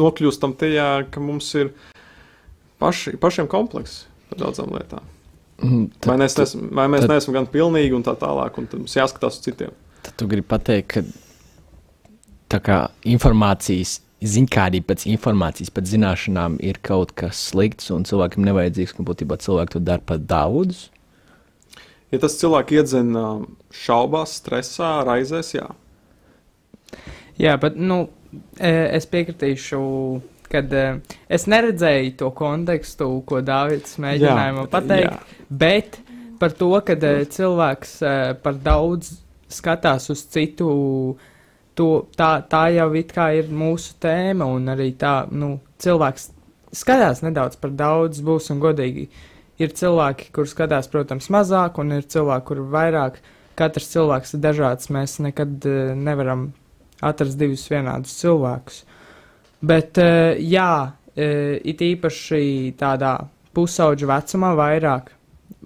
[0.00, 1.72] nokļūstam tajā, ka mums ir
[2.80, 5.04] paši, pašiem komplekss par daudzām lietām.
[5.64, 8.66] Mm, Vai, mēs, tad- nesam, vai mēs tad- neesam gan pilnīgi un tā tālāk, un
[8.70, 9.76] tad mums jāskatās uz citiem.
[10.04, 11.04] Tad tu gribi pateikt, ka
[12.54, 18.94] tā kā informācijas, ziņkārība pēc informācijas, pēc zināšanām ir kaut kas slikts un cilvēkam nevajadzīgs,
[18.96, 20.88] ka būtībā cilvēki to dara par daudz.
[22.14, 23.24] Ja tas cilvēks iedzina
[23.74, 25.66] šaubās, stresā, raizēs, jā.
[27.40, 28.04] Jā, bet nu,
[28.54, 29.82] e, es piekritīšu,
[30.52, 30.86] kad e,
[31.26, 35.46] es neredzēju to kontekstu, ko Dārvids mēģināja Jā, man pateikt, jā.
[35.50, 35.98] bet
[36.38, 37.98] par to, ka e, cilvēks
[38.46, 39.16] par daudz
[39.50, 40.70] skatās uz citu,
[41.78, 46.30] to, tā, tā jau ir mūsu tēma, un arī tā, nu, cilvēks
[46.74, 49.08] skatās nedaudz par daudz, būsim godīgi.
[49.62, 53.20] Ir cilvēki, kur skatās, protams, mazāk, un ir cilvēki, kur vairāk.
[53.54, 54.90] Katrs cilvēks ir dažāds.
[54.90, 56.48] Mēs nekad uh, nevaram
[57.04, 58.80] atrast divus vienādus cilvēkus.
[59.62, 63.16] Bet, uh, jā, uh, it īpaši tādā
[63.54, 65.12] pusauģa vecumā, vairāk,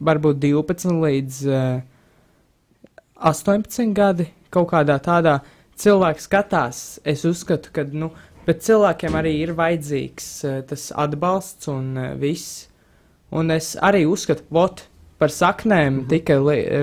[0.04, 1.80] varbūt 12 līdz uh,
[3.32, 5.38] 18 gadi, kaut kādā tādā
[5.78, 6.80] cilvēks skatās.
[7.08, 8.10] Es uzskatu, ka nu,
[8.64, 12.66] cilvēkiem arī ir vajadzīgs uh, tas atbalsts un uh, viss.
[13.30, 14.54] Un es arī uzskatu, ka
[15.18, 16.08] par saknēm mm -hmm.
[16.08, 16.34] tika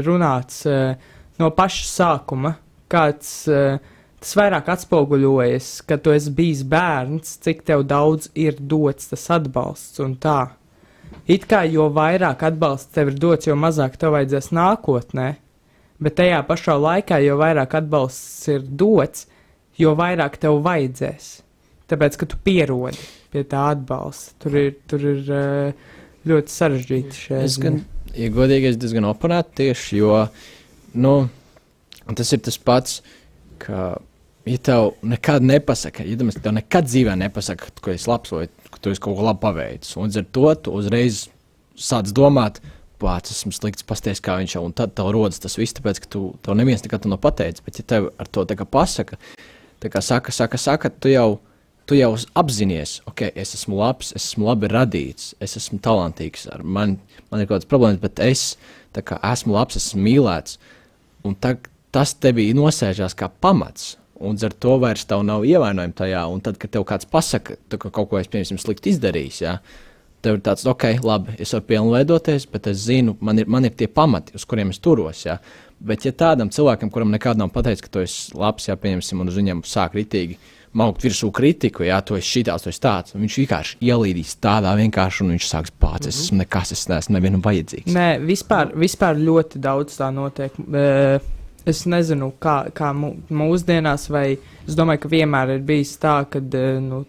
[0.05, 0.95] runāts uh,
[1.39, 2.55] no paša sākuma.
[2.89, 3.79] Kāds uh,
[4.19, 9.99] tas vairāk atspoguļojas, kad tu esi bijis bērns, cik tev daudz ir dots tas atbalsts
[9.99, 10.47] un tā.
[11.27, 15.35] It kā jo vairāk atbalsta tev ir dots, jo mazāk tev vajadzēs nākotnē,
[16.05, 19.25] bet tajā pašā laikā, jo vairāk atbalsts ir dots,
[19.81, 21.31] jo vairāk tev vajadzēs.
[21.89, 23.01] Tāpēc, ka tu pierodi
[23.33, 24.37] pie tā atbalsta.
[24.41, 25.91] Tur ir, tur ir uh,
[26.29, 27.79] ļoti sarežģīti šie gan,
[28.15, 30.23] ja godīgi, es diezgan oponētu tieši, jo
[31.01, 31.15] nu,
[32.15, 33.01] tas ir tas pats,
[33.61, 33.95] ka,
[34.49, 38.81] ja tev nekad nepasaka, ja tev nekad dzīvē nepasaka, ka tu esi labs vai ka
[38.81, 41.25] tu esi kaut ko labi paveicis, un ar to tu uzreiz
[41.75, 42.61] sāc domāt,
[43.01, 46.11] pats esmu slikts, pasties, kā viņš jau, un tad tev rodas tas viss, tāpēc, ka
[46.15, 49.19] tu, tev neviens nekad to nav pateicis, bet ja tev ar to tā kā pasaka,
[49.83, 51.27] tā kā saka, saka, saka, tu jau,
[51.89, 56.97] tu jau apzinājies, ok, es esmu labs, es esmu labi radīts, es esmu talantīgs, man,
[57.31, 58.47] man ir kaut kādas problēmas, bet es
[58.95, 60.59] kā esmu labs, esmu mīlēts,
[61.27, 61.57] un tā,
[61.95, 63.95] tas tevī nosēžās kā pamats.
[64.25, 66.21] Un ar to vairs nav ievainojumi tajā.
[66.31, 69.57] Un tad, kad tev kāds pasaka, ka kaut ko es, piemēram, slikti izdarījis, ja,
[70.25, 73.77] tev ir tāds, ok, labi, es varu pilnveidoties, bet es zinu, man ir, man ir
[73.77, 75.23] tie pamati, uz kuriem es turos.
[75.27, 75.37] Ja.
[75.85, 79.31] Bet, ja tādam cilvēkam, kuram nekad nav pateicis, ka tu esi labs, ja pieņemsim, un
[79.31, 80.39] uz viņiem sāk ritīgi
[80.75, 84.73] maukt virsū kritiku, ja tu esi šitās, tu esi tāds, un viņš vienkārši ielīdīs tādā
[84.75, 87.95] vienkārši, un viņš sāks pats, es esmu nekas, es neesmu nevienam vajadzīgs.
[87.95, 90.57] Nē, vispār, vispār ļoti daudz tā notiek.
[91.65, 94.35] Es nezinu, kā, kā mū- mūsdienās, vai
[94.67, 96.43] es domāju, ka vienmēr ir bijis tā, ka
[96.83, 96.99] nu,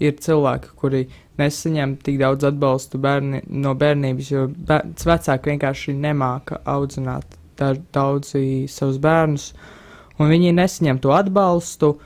[0.00, 1.02] ir cilvēki, kuri
[1.40, 8.66] nesaņem tik daudz atbalstu bērni, no bērnības, jo bērns vecāki vienkārši nemāca audzināt da- daudzi
[8.70, 9.50] savus bērnus,
[10.18, 11.96] un viņi nesaņem to atbalstu.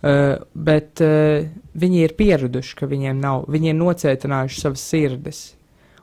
[0.00, 1.42] Uh, bet uh,
[1.76, 5.40] viņi ir pieraduši, ka viņiem nav, viņi ir nocietinājuši savas sirdis,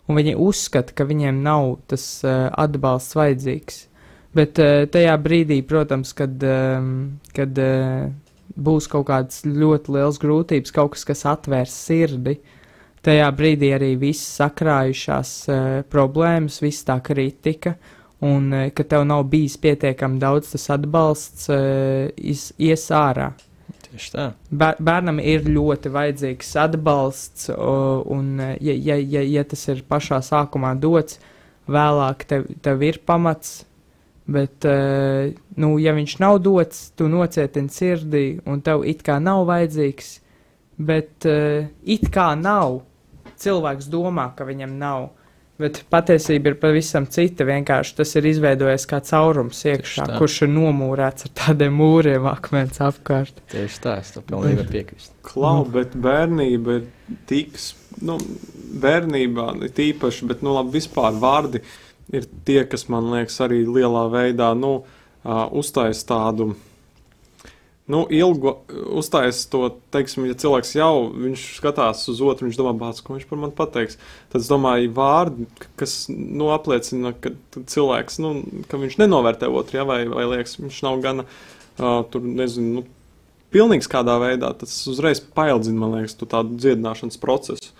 [0.05, 3.79] un viņi uzskata, ka viņiem nav tas uh, atbalsts vajadzīgs.
[4.37, 6.91] Bet uh, tajā brīdī, protams, kad, um,
[7.33, 8.05] kad uh,
[8.53, 12.37] būs kaut kādas ļoti liels grūtības, kaut kas, kas atvērs sirdi,
[13.07, 17.77] tajā brīdī arī viss sakrājušās uh, problēmas, viss tā kritika,
[18.27, 23.31] un uh, ka tev nav bijis pietiekami daudz tas atbalsts, uh, iz, ies ārā.
[23.87, 24.27] Tieši tā.
[24.51, 30.19] Bēr, bērnam ir ļoti vajadzīgs atbalsts, o, un, ja, ja, ja, ja tas ir pašā
[30.25, 31.21] sākumā dots,
[31.71, 33.61] vēlāk tev, tev ir pamats.
[34.27, 39.45] Bet, eh, nu, ja viņš nav dots, tu nocietini sirdī, un tev it kā nav
[39.47, 40.09] vajadzīgs,
[40.77, 42.81] bet uh, it kā nav.
[43.37, 45.09] Cilvēks domā, ka viņam nav.
[45.57, 47.45] Bet patiesība ir pavisam cita.
[47.47, 53.41] Vienkārši tas ir izveidojies kā caurums iekšā, kurš ir nomūrēts ar tādiem mūriem, akmens apkārt.
[53.49, 55.15] Tieši tā, es tam pilnīgi varu piekrist.
[55.25, 55.71] Klau, Nu.
[55.73, 56.85] bet bērnība ir
[57.29, 57.57] tik,
[58.05, 58.19] nu,
[58.85, 61.63] bērnībā ir tīpaši, bet, nu, labi, vispār vārdi
[62.13, 66.51] ir tie, kas man liekas arī lielā veidā, nu, uh, uztais tādu,
[67.87, 68.53] nu, ilgu,
[68.99, 69.61] uztais to,
[69.95, 70.91] teiksim, ja cilvēks jau,
[71.39, 73.95] skatās uz otru, viņš domā, bāc, ko viņš par mani pateiks,
[74.33, 75.47] tad es domāju, vārdi,
[75.79, 78.33] kas, nu, apliecina, ka cilvēks, nu,
[78.67, 81.27] ka viņš nenovērtē otru, ja, vai, vai liekas, viņš nav gana,
[81.79, 82.85] uh, tur, nezinu, nu,
[83.55, 87.71] pilnīgs kādā veidā, tas uzreiz paildzina, man liekas, tu tādu dziedināšanas procesu.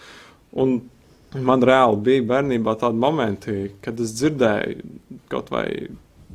[0.56, 0.80] Un
[1.36, 5.68] man reāli bija bērnībā tādi momenti, kad es dzirdēju kaut vai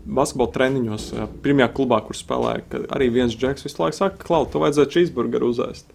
[0.04, 4.46] basketbola treniņos, jā, pirmajā klubā, kur spēlēju, ka arī viens džeks visu laiku saka, Klau,
[4.50, 5.90] tu vajadzētu cheeseburgeru uzēst.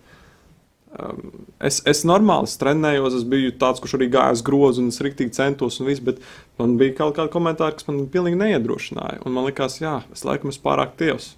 [0.98, 5.02] Um, es, es normāli trenējos, es biju tāds, kurš arī gāja uz grozu un es
[5.04, 6.22] rīktīgi centos, un viss, bet
[6.58, 9.20] man bija kaut kādi komentāri, kas man pilnīgi neiedrošināja.
[9.28, 11.34] Un man likās, jā, es laikam esmu pārāk tievs.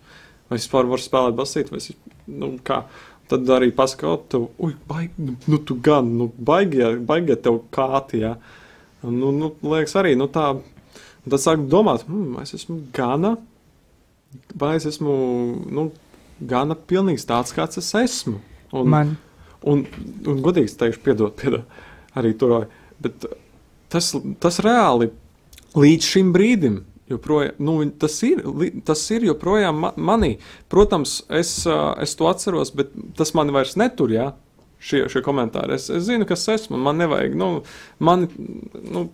[0.49, 1.91] Vai es vispār varu spēlēt basīt, vai es,
[2.29, 2.83] nu, kā.
[3.29, 8.31] Tad arī pasakā, tu, uj, baigi, nu, tu gan, nu, baigi, baigi tev kāti, jā.
[9.05, 10.55] Un, nu, nu, liekas arī, nu, tā,
[11.29, 13.35] un tad sāk domāt, hmm, es esmu gana,
[14.57, 15.15] vai es esmu,
[15.69, 15.89] nu,
[16.39, 18.39] gana pilnīgs tāds, kāds es esmu.
[18.73, 19.17] Un, Man,
[19.67, 19.81] Un,
[20.23, 21.65] un godīgi teikšu, piedod, piedod
[22.15, 22.69] arī tur.
[23.03, 23.25] Bet
[23.91, 25.09] tas, tas reāli
[25.75, 26.77] līdz šim brīdim,
[27.11, 28.39] joprojām, nu, tas, ir,
[28.87, 30.37] tas ir joprojām ma manī.
[30.71, 34.13] Protams, es, es to atceros, bet tas man vairs netur.
[34.15, 34.29] Jā.
[34.79, 35.75] Šie, šie komentāri.
[35.75, 36.77] Es, es zinu, kas esmu.
[36.79, 37.33] Man nevajag.
[37.35, 37.49] Nu,
[37.99, 38.29] man,
[38.79, 39.09] nu,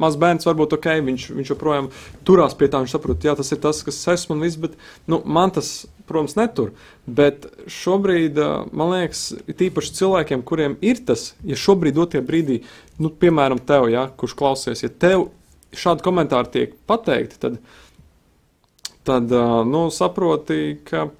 [0.00, 1.90] maz bērns varbūt ok, viņš, viņš joprojām
[2.24, 2.80] turās pie tā.
[2.80, 4.56] Viņš saprot, jā, tas ir tas, kas es esmu un viss.
[4.62, 4.78] Bet
[5.10, 5.74] nu, man tas,
[6.08, 6.72] protams, netur.
[7.04, 8.40] Bet šobrīd,
[8.72, 9.26] man liekas,
[9.60, 12.62] tīpaši cilvēkiem, kuriem ir tas, ja šobrīd, dotie brīdī,
[13.02, 15.28] nu, piemēram, tev, ja, kurš klausies, ja tev
[15.76, 17.60] šādi komentāri tiek pateikti, tad,
[19.06, 19.36] tad
[19.68, 21.10] nu, saproti, ka,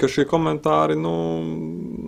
[0.00, 1.12] ka šie komentāri nu,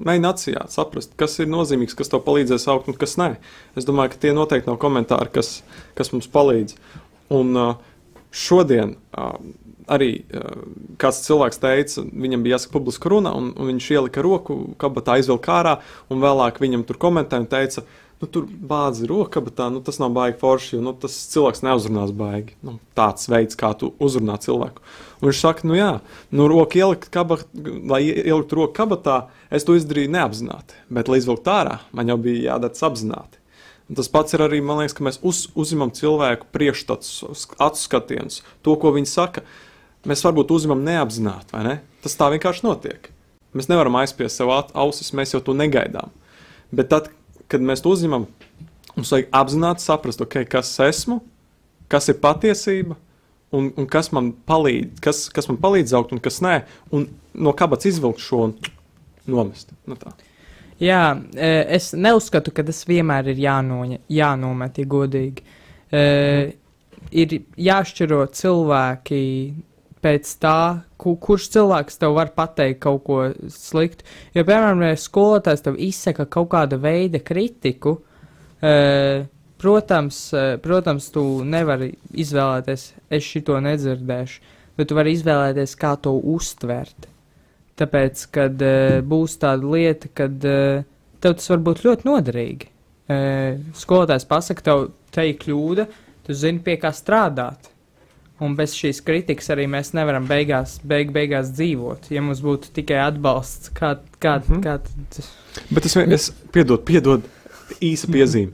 [0.07, 3.31] mēģina atsijāt, saprast, kas ir nozīmīgs, kas tev palīdzēs augt un kas nē.
[3.79, 5.61] Es domāju, ka tie noteikti nav komentāri, kas,
[5.99, 6.77] kas mums palīdz.
[7.39, 7.69] Un ā,
[8.35, 9.31] šodien ā,
[9.89, 10.45] arī ā,
[11.01, 15.57] kāds cilvēks teica, viņam bija jāsaka publiska runa, un, un viņš ielika roku kabatā, aizvilka
[15.61, 15.79] ārā,
[16.13, 17.85] un vēlāk viņam tur komentēja un teica,
[18.21, 21.65] nu, tur bāzi roka, bet tā, nu, tas nav baigi forši, jo nu, tas cilvēks
[21.67, 22.57] neuzrunās baigi.
[22.67, 24.85] Nu, tāds veids, kā tu uzrunā cilvēku.
[25.19, 25.91] Un viņš saka, nu jā,
[26.31, 27.43] nu, roka ielikt kabat,
[27.91, 29.17] lai ielikt roku kabatā,
[29.51, 33.41] es to izdarīju neapzināti, bet lai izvilkt ārā, man jau bija jādara apzināti.
[33.89, 37.23] Un tas pats ir arī, man liekas, ka mēs uz, uzņemam cilvēku priekšstats,
[37.57, 39.43] acu skatienus, to, ko viņi saka.
[40.07, 41.75] Mēs varbūt uzņemam neapzināti, vai ne?
[42.05, 43.09] Tas tā vienkārši notiek.
[43.57, 46.13] Mēs nevaram aizspiest sev ausis, mēs jau to negaidām.
[46.71, 47.09] Bet tad,
[47.51, 48.29] kad mēs to uzņemam,
[48.95, 51.23] mums vajag apzināti saprast, okay, kas esmu,
[51.91, 52.99] kas ir patiesība
[53.55, 56.57] un, un kas, man palīdz, kas, kas man palīdz augt un kas nē,
[56.95, 57.07] un
[57.39, 58.57] no kabatas izvilkt šo un
[59.29, 59.73] nomest.
[59.89, 60.13] Nu tā.
[60.83, 61.03] jā,
[61.35, 65.47] e, es neuzskatu, ka tas vienmēr ir jānoņa, jānomet, ja godīgi.
[65.89, 66.03] E,
[67.13, 69.23] ir jāšķiro cilvēki
[70.05, 70.59] pēc tā,
[71.01, 73.19] ku, kurš cilvēks tev var pateikt kaut ko
[73.53, 74.07] sliktu.
[74.37, 77.97] Jo, piemēram, ja skolotājs tev izsaka kaut kāda veida kritiku,
[78.63, 79.27] e,
[79.61, 84.41] protams, e, protams, tu nevari izvēlēties, es šito nedzirdēšu,
[84.79, 87.09] bet tu vari izvēlēties, kā to uztvert.
[87.79, 90.81] Tāpēc, kad uh, būs tāda lieta, kad uh,
[91.23, 92.71] tev tas var būt ļoti noderīgi.
[93.79, 94.83] Skolotājs pasaka, tev
[95.15, 95.87] te ir kļūda,
[96.27, 97.71] tu zini, pie kā strādāt.
[98.45, 102.11] Un bez šīs kritikas arī mēs nevaram beigās, beig, beigās dzīvot.
[102.15, 104.63] Ja mums būtu tikai atbalsts, kā, kā, mm -hmm.
[104.63, 105.31] kā tad,
[105.71, 107.23] Bet es, vien- es piedod, piedod,
[107.81, 108.53] īsa piezīme.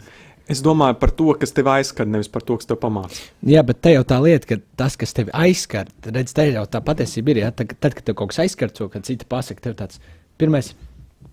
[0.50, 3.16] Es domāju par to, kas tev aizskar, nevis par to, kas tev pamāca.
[3.48, 6.82] Jā, bet te jau tā lieta, ka tas, kas tevi aizskar, redz, te jau tā
[6.84, 7.40] patiesība ir.
[7.46, 7.52] Ja?
[7.56, 10.02] Tad, tad, kad tev kaut kas aizskar, to, kad citi pasaka, tev tāds
[10.40, 10.74] pirmais,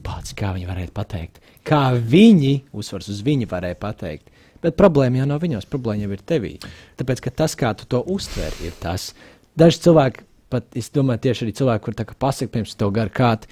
[0.05, 4.31] pats kā viņi varēja pateikt, kā viņi, uzsvars uz viņu varēja pateikt.
[4.63, 6.53] Bet problēma jau nav viņos, problēma jau ir tevī.
[6.99, 9.09] Tāpēc, ka tas, kā tu to uztver, ir tas.
[9.57, 13.11] Daži cilvēki, pat es domāju, tieši arī cilvēki, kur tā kā pasaka, pirms to gar
[13.11, 13.49] kādu,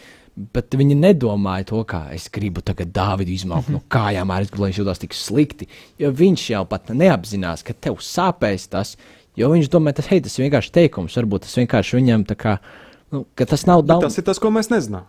[0.53, 4.63] bet viņi nedomāja to, kā es gribu tagad Dāvidu izmaukt no kājām, ar es gribu,
[4.63, 5.67] lai viņš jūtas tik slikti.
[6.01, 8.95] Jo viņš jau pat neapzinās, ka tev sāpēs tas,
[9.39, 12.55] jo viņš domā, tas, hei, tas ir vienkārši teikums, varbūt tas vienkārši viņam tā kā,
[13.13, 14.07] nu, ka tas nav daudz.
[14.07, 15.07] tas ir tas, ko mēs nezinām.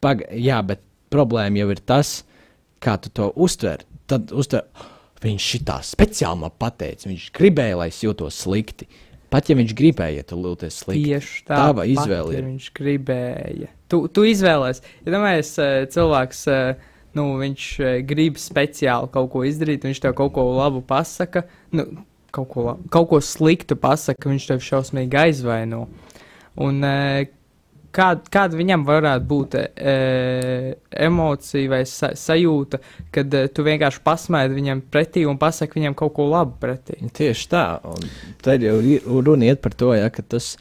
[0.00, 2.20] Paga, jā, bet problēma jau ir tas,
[2.80, 3.84] kā tu to uztver.
[4.10, 4.64] Tad uztver,
[5.20, 8.88] viņš šitā speciāli man pateica, viņš gribēja, lai es jūtos slikti.
[9.30, 11.04] Pat ja viņš gribēja, ja tu jūties slikti.
[11.06, 12.46] tieši tā Tava izvēle ir.
[12.48, 13.68] Viņš gribēja.
[13.90, 14.82] Tu, tu izvēlējies.
[15.06, 20.16] Ja domājies, eh, cilvēks, eh, nu, viņš eh, grib speciāli kaut ko izdarīt, viņš tev
[20.18, 21.86] kaut ko labu pasaka, nu,
[22.34, 25.86] kaut ko, labu, kaut ko sliktu pasaka, viņš tev šausmīgi aizvaino.
[26.60, 26.82] Un,
[27.90, 29.94] Kāda, kāda viņam varētu būt e,
[31.06, 32.78] emocija vai sa, sajūta,
[33.14, 37.00] kad e, tu vienkārši pasmaidi viņam pretī un pasaki viņam kaut ko labu pretī?
[37.18, 37.64] Tieši tā.
[37.90, 38.06] Un
[38.46, 38.76] tad jau
[39.26, 40.52] runa iet par to, ja, ka tas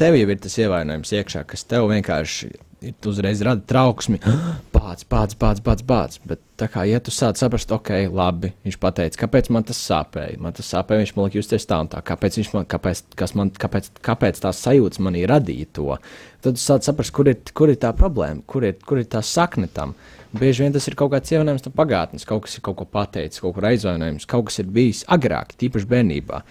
[0.00, 2.50] tev jau ir tas ievainojums iekšā, kas tev vienkārši
[2.86, 4.20] ir uzreiz rada trauksmi.
[4.86, 6.18] Pats, pats, pats, pats, pats.
[6.22, 10.36] Bet tā kā ja tu sāc saprast, ok, labi, viņš pateica, kāpēc man tas sāpēja.
[10.38, 11.98] Man tas sāpēja, viņš man lika justies tā un tā.
[12.06, 15.96] Kāpēc, man, kāpēc, man, kāpēc, kāpēc tās sajūtas manī radīja to?
[16.44, 19.24] Tad tu sāc saprast, kur ir, kur ir tā problēma, kur ir, kur ir tā
[19.26, 19.96] sakne tam.
[20.38, 23.42] Bieži vien tas ir kaut kāds ievainojums no pagātnes, kaut kas ir kaut ko pateicis,
[23.42, 26.42] kaut kur aizvainojums, kaut kas ir bijis agrāk, tīpaši bērnībā.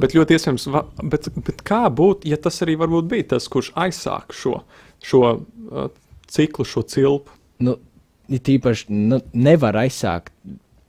[0.00, 0.68] Bet ļoti iespējams,
[1.12, 4.62] bet, bet kā būtu, ja tas arī bija tas, kurš aizsāk šo,
[5.04, 5.90] šo uh,
[6.32, 7.35] ciklu, šo cilpu?
[7.64, 7.76] Nu,
[8.28, 10.32] īpaši nu, nevar aizsākt.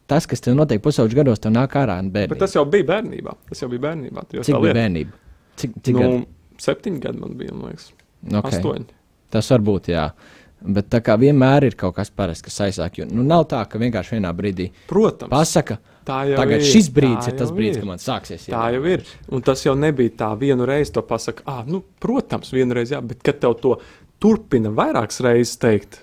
[0.08, 3.34] Tas, kas tev notiek pusauģu gados, tev nāk ārā no Bet tas jau bija bērnībā.
[3.49, 4.23] Tas jau bija bērnībā.
[4.32, 4.80] Cik bija lieta.
[4.80, 5.17] bērnība?
[5.60, 6.21] Cik, cik Nu, gadi?
[6.63, 7.89] septiņi gadi man bija, man liekas.
[8.27, 8.60] Okay.
[8.60, 8.88] Astoņi.
[9.36, 10.06] Tas var būt, jā.
[10.63, 13.01] Bet tā kā vienmēr ir kaut kas parasts, kas aizsāk.
[13.01, 15.30] Jo, nu, nav tā, ka vienkārši vienā brīdī Protams.
[15.30, 15.77] pasaka,
[16.08, 16.65] tagad ir.
[16.65, 17.84] šis brīdis ir tas brīdis, ir.
[17.84, 18.47] kad man sāksies.
[18.49, 19.06] Tā jau ir.
[19.30, 21.45] Un tas jau nebija tā vienu reizi to pasakot.
[21.45, 23.75] Ah, nu, protams, vienreiz, jā, bet kad tev to
[24.23, 26.01] turpina vairākas reizes teikt,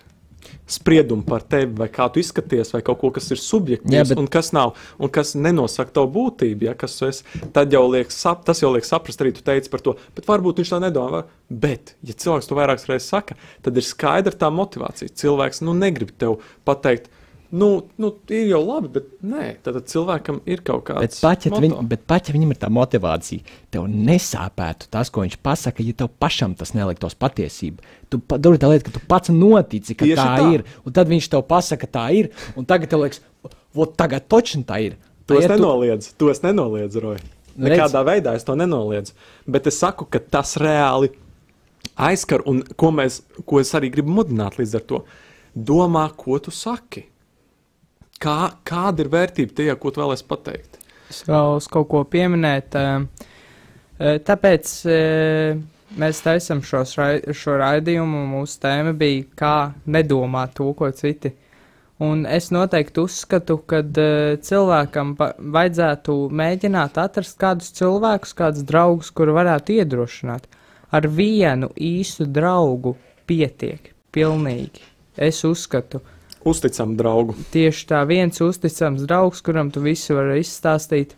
[0.66, 4.18] spriedumu par tevi, vai kā tu izskaties, vai kaut ko, kas ir subjektīvs, Jā, bet-
[4.18, 8.44] un kas nav, un kas nenosaka tavu būtību, ja, kas esi, tad jau liek, sap,
[8.44, 11.24] tas jau liek saprast, arī tu teici par to, bet varbūt viņš tā nedomā.
[11.50, 15.12] Bet, ja cilvēks to vairākas reizes saka, tad ir skaidra tā motivācija.
[15.12, 17.10] Cilvēks nu, negrib tev pateikt,
[17.54, 17.68] nu,
[18.02, 21.20] nu, ir jau labi, bet nē, tad cilvēkam ir kaut kāds.
[21.20, 21.62] Bet pat, ja moto.
[21.62, 25.94] viņ, bet pat ja viņam ir tā motivācija, tev nesāpētu tas, ko viņš pasaka, ja
[26.02, 27.84] tev pašam tas neliktos patiesība.
[28.10, 30.66] Tu ir tā lieta, ka tu pats notici, ka Tieši tā, tā ir.
[30.82, 32.32] Un tad viņš tev pasaka, tā ir.
[32.58, 33.22] Un tagad tev liekas,
[33.74, 34.98] vot tagad točni tā ir.
[35.30, 37.22] To es Ja tu- nenoliedzu, to es nenoliedzu, Roja.
[37.54, 37.70] Redz.
[37.70, 39.14] Nekādā veidā es to nenoliedzu.
[39.46, 41.12] Bet es saku, ka tas reāli
[41.96, 45.04] aizskar, un ko, mēs, ko es arī gribu mudināt līdz ar to.
[45.54, 47.13] Domā, ko tu saki.
[48.24, 50.80] Kā, kāda ir vērtība tajā, ko tu vēlēsi pateikt?
[51.12, 52.74] Es vēlos kaut ko pieminēt.
[52.80, 52.98] ā,
[54.00, 54.98] ā, Tāpēc ā,
[56.00, 58.24] mēs taisām šo raidījumu.
[58.24, 59.56] un Mūsu tēma bija, kā
[59.86, 61.34] nedomāt to, ko citi.
[62.02, 63.78] Un es noteikti uzskatu, ka
[64.42, 70.48] cilvēkam vajadzētu mēģināt atrast kādus cilvēkus, kādus draugus, kuri varētu iedrošināt.
[70.90, 72.96] Ar vienu īstu draugu
[73.30, 73.92] pietiek.
[74.14, 74.82] Pilnīgi.
[75.14, 76.00] Es uzskatu,
[76.44, 77.34] Uzticam draugu.
[77.54, 81.14] tieši tā viens uzticams draugs, kuram tu visu vari izstāstīt,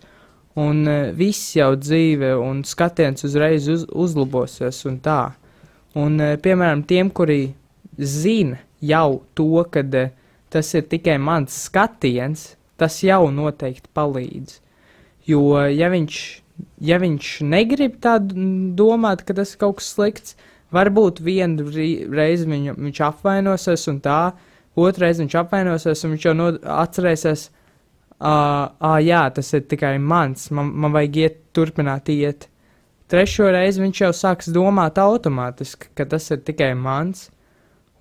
[0.56, 5.34] un uh, viss jau dzīve un skatiens uzreiz uz, uzlabosies un tā.
[5.96, 7.54] Un, uh, piemēram, tiem, kuri
[7.98, 10.14] zina jau to, ka uh,
[10.52, 14.60] tas ir tikai mans skatiens, tas jau noteikti palīdz.
[15.26, 16.18] Jo, ja viņš,
[16.86, 18.36] ja viņš negrib tā d-
[18.78, 20.36] domāt, ka tas ir kaut kas slikts,
[20.74, 24.20] varbūt vienu reizi viņu, viņš apvainosies un tā,
[24.76, 27.46] Otrais viņš apvainosies, un viņš jau no, atcerēsies,
[28.20, 32.50] ah, uh, jā, tas ir tikai mans, man, man vajag iet, turpināt iet.
[33.08, 37.28] Trešo reizi viņš jau sāks domāt automātiski, ka tas ir tikai mans,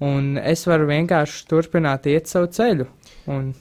[0.03, 2.89] un es varu vienkārši turpināt iet savu ceļu.
[3.31, 3.53] Un,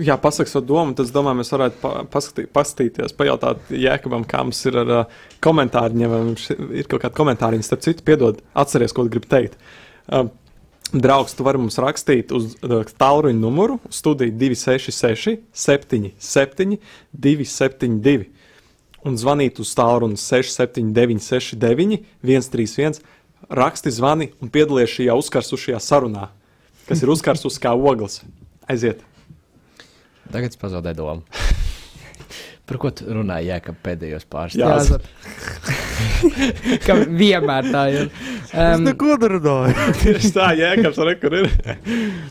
[0.00, 4.40] Jā, pasakiet savu domu, tad es domāju, mēs varētu pa, paskatī, paskatīties, pajautāt Jēkabam, kā
[4.40, 7.58] mums ir ar uh, komentāriem, vai mums ir kaut kādi komentāri.
[7.66, 9.58] Starp citu, piedod, atceries, ko gribu teikt.
[10.06, 10.30] Uh,
[10.92, 16.76] Draugs, tu vari mums rakstīt uz uh, tālruņa numuru, studiju 266, 77,
[17.16, 18.26] 272,
[19.08, 23.00] un zvanīt uz tālruni 679, 69, 131.
[23.52, 26.28] Raksti, zvani un piedalies šajā uzkarsušajā sarunā,
[26.86, 28.20] kas ir uzkarsus kā ogles.
[28.68, 29.00] Aiziet!
[30.28, 31.42] Tagad es pazaudēju domu.
[32.62, 34.54] Par ko tu runāji, jā, ka pēdējos pāris?
[34.60, 35.02] Jāzep.
[36.86, 38.12] ka vienmēr tā ir.
[38.54, 39.74] Um, neko nerunāju.
[40.04, 41.50] Tieši tā, jēkabs, arī kur ir.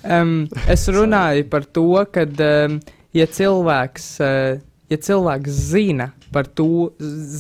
[0.08, 0.36] Um,
[0.72, 2.80] es runāju par to, ka, um,
[3.18, 4.64] ja cilvēks, uh,
[4.94, 6.94] ja cilvēks zina par to,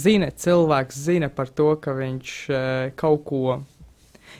[0.03, 3.61] zina, cilvēks zina par to, ka viņš uh, kaut ko.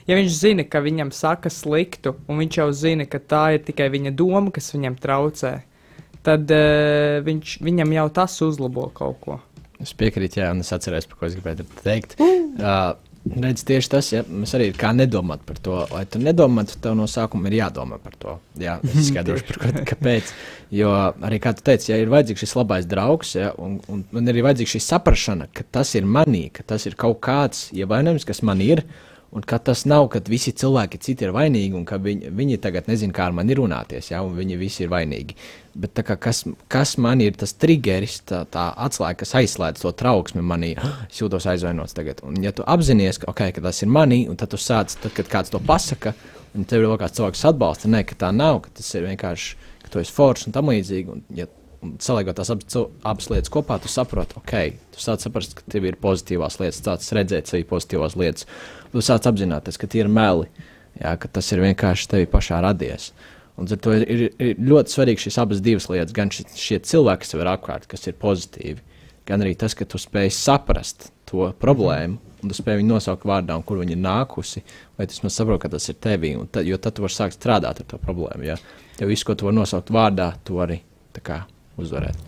[0.08, 3.88] Ja viņš zina, ka viņam saka sliktu, un viņš jau zina, ka tā ir tikai
[3.92, 5.60] viņa doma, kas viņam traucē,
[6.26, 9.38] tad uh, viņš, viņam jau tas uzlabo kaut ko.
[9.82, 12.14] Es piekrītu, jā, un es atceros, par ko es gribēju teikt.
[12.20, 12.94] Uh,
[13.30, 15.76] redz, tieši tas, ja mēs arī kā nedomāt par to.
[15.92, 18.36] Lai tu nedomātu, tev no sākuma ir jādomā par to.
[18.60, 20.32] Jā, es izskaidrošu, par ko, kāpēc.
[20.74, 24.32] Jo arī, kā tu teici, ja ir vajadzīgs šis labais draugs, ja, un, un, un
[24.32, 28.42] ir vajadzīga šī saprašana, ka tas ir manī, ka tas ir kaut kāds ievainojums, kas
[28.46, 28.86] man ir.
[29.32, 32.88] Un ka tas nav, ka visi cilvēki citi ir vainīgi, un ka viņi, viņi tagad
[32.90, 35.36] nezina, kā ar mani runāties, ja, un viņi visi ir vainīgi.
[35.72, 40.44] Bet kā, kas, kas man ir tas triggeris, tā, tā atslēga, kas aizslēdz to trauksmi
[40.44, 42.20] manī, "Ah, es jūtos aizvainots tagad.
[42.28, 45.14] Un, ja tu apzinājies, ka, okay, ka tas ir manī, un tad tu sāc, tad,
[45.14, 46.12] kad kāds to pasaka,
[46.54, 49.56] un tev ir vēl kāds cilvēks atbalsta, nē, ka tā nav, ka tas ir vienkārši,
[49.82, 51.08] ka tu esi foršs un tam līdzīgi.
[51.08, 51.46] Un, ja,
[51.82, 54.54] un salīdzinot tās abas, abas lietas kopā, tu saproti, ok,
[54.94, 58.46] tu sāc saprast, ka tev ir pozitīvās lietas, sāc redzēt sevi pozitīvās lietas.
[58.92, 60.48] Tu sāc apzināties, ka tie ir meli,
[61.00, 63.10] jā, ka tas ir vienkārši tevi pašā radies.
[63.60, 67.24] Un ar to ir, ir, ir ļoti svarīgi šīs abas lietas, gan šie, šie cilvēki,
[67.24, 68.80] kas tev ir apkārt, kas ir pozitīvi,
[69.28, 73.58] gan arī tas, ka tu spēj saprast to problēmu, un tu spēj viņu nosaukt vārdā,
[73.66, 74.64] kur viņa ir nākusi,
[74.98, 77.84] vai tu saproti, ka tas ir tevī, un tad, jo tad tu vari sākt strādāt
[77.84, 78.48] ar to problēmu.
[78.48, 78.56] Ja,
[78.98, 80.80] ja visu, ko tu vari nosaukt vārdā, tu vari
[81.22, 81.42] kā
[81.80, 82.18] uzvarēt.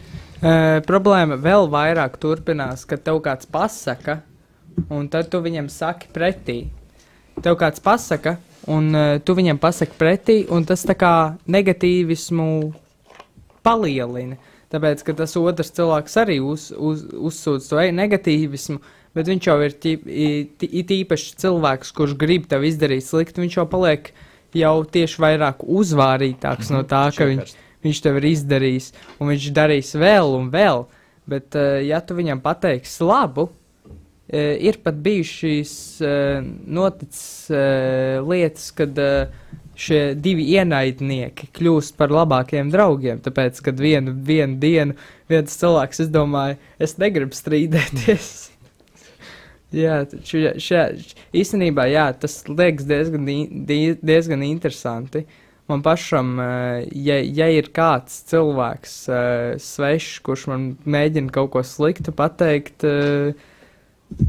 [0.45, 4.18] Uh, problēma vēl vairāk turpinās, kad tev kāds pasaka,
[4.92, 6.59] un tad tu viņam saki pretī.
[7.42, 8.36] Tev kāds pasaka,
[8.70, 11.14] un uh, tu viņam pasaki pretī, un tas tā kā
[11.49, 12.49] negatīvismu
[13.64, 14.36] palielina.
[14.74, 18.80] Tāpēc, ka tas otrs cilvēks arī uz, uz, uzsūdz to negatīvismu,
[19.14, 23.66] bet viņš jau ir tīp, it īpaši cilvēks, kurš grib tev izdarīt slikti, viņš jau
[23.70, 24.11] paliek
[24.55, 27.55] jau tieši vairāk uzvārītāks no tā, ka viņš,
[27.85, 30.87] viņš tev ir izdarījis, un viņš darīs vēl un vēl.
[31.28, 35.74] Bet, uh, ja tu viņam pateiksi labu, uh, ir pat bijušas
[36.05, 37.53] uh, noticis
[38.24, 38.99] lietas, kad
[39.74, 43.20] šie divi ienaidnieki kļūst par labākiem draugiem.
[43.24, 44.99] Tāpēc, kad vienu, vienu dienu
[45.30, 48.28] viens cilvēks izdomāja, es negribu strīdēties.
[49.85, 50.85] jā, taču šajā,
[51.35, 53.32] īstenībā jā, tas liekas diezgan,
[54.05, 55.24] diezgan interesanti.
[55.24, 61.53] Uh, man pašam, eh, ja, ja ir kāds cilvēks, uh, svešs, kurš man mēģina kaut
[61.55, 64.27] ko sliktu pateikt, uh,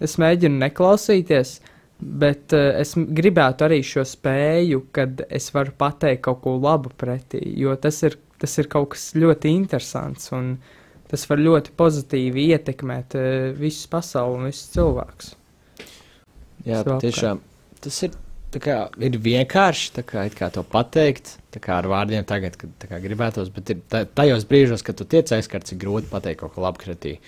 [0.00, 1.58] es mēģinu neklausīties.
[1.98, 7.72] Bet es gribētu arī šo spēju, kad es varu pateikt kaut ko labu pretī, jo
[7.74, 10.52] tas ir, tas ir kaut kas ļoti interesants un
[11.10, 13.18] tas var ļoti pozitīvi ietekmēt
[13.58, 15.32] visu pasauli un visus cilvēkus.
[16.70, 17.42] Jā, tiešām
[17.82, 18.14] tas ir
[18.56, 23.74] kā, ir vienkārši kā, kā to pateikt, kā ar vārdiem tagad, kad kā, gribētos, bet
[23.74, 27.18] ir tajos brīžos, kad tu tiec aizskarts, ir grūti pateikt kaut ko labu kretī.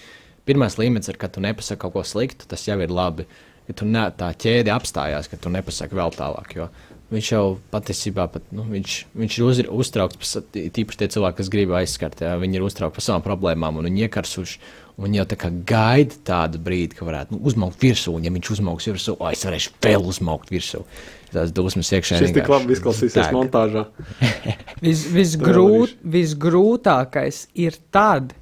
[0.49, 3.29] Pirmais līmenis ir, kad tu nepasaki kaut ko sliktu, tas jau ir labi.
[3.68, 6.57] Ja tu ne, tā ķēde apstājās, ka tu nepasaki vēl tālāk.
[6.57, 6.71] Jo
[7.11, 11.75] viņš jau patiesībā pat, nu, viņš, viņš ir uz, uztraukts, tīpaši tie cilvēki, kas grib
[11.75, 14.61] aizskart, jā, viņi ir uztraukti par savām problēmām un viņi iekarsuši.
[15.01, 18.51] Un jau tā kā gaida tādu brīdi, ka varētu nu, uzmaukt virsū, un ja viņš
[18.57, 20.83] uzmauks virsū, oh, es varēšu vēl uzmaukt virsū.
[21.31, 22.19] Tās dusmas iekšā.
[22.21, 23.87] Šis tik labi izklausīsies montāžā.
[24.85, 28.35] Vis, visgrūt, visgrūtākais ir tad,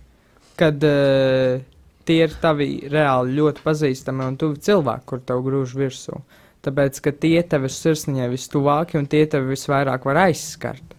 [0.58, 1.60] kad uh,
[2.08, 6.22] tie ir tavi reāli ļoti pazīstami un tuvi cilvēki, kur tev grūž virsū.
[6.64, 10.96] Tāpēc, ka tie tev ir sirsniņai vistuvāki un tie tev visvairāk var aizskart.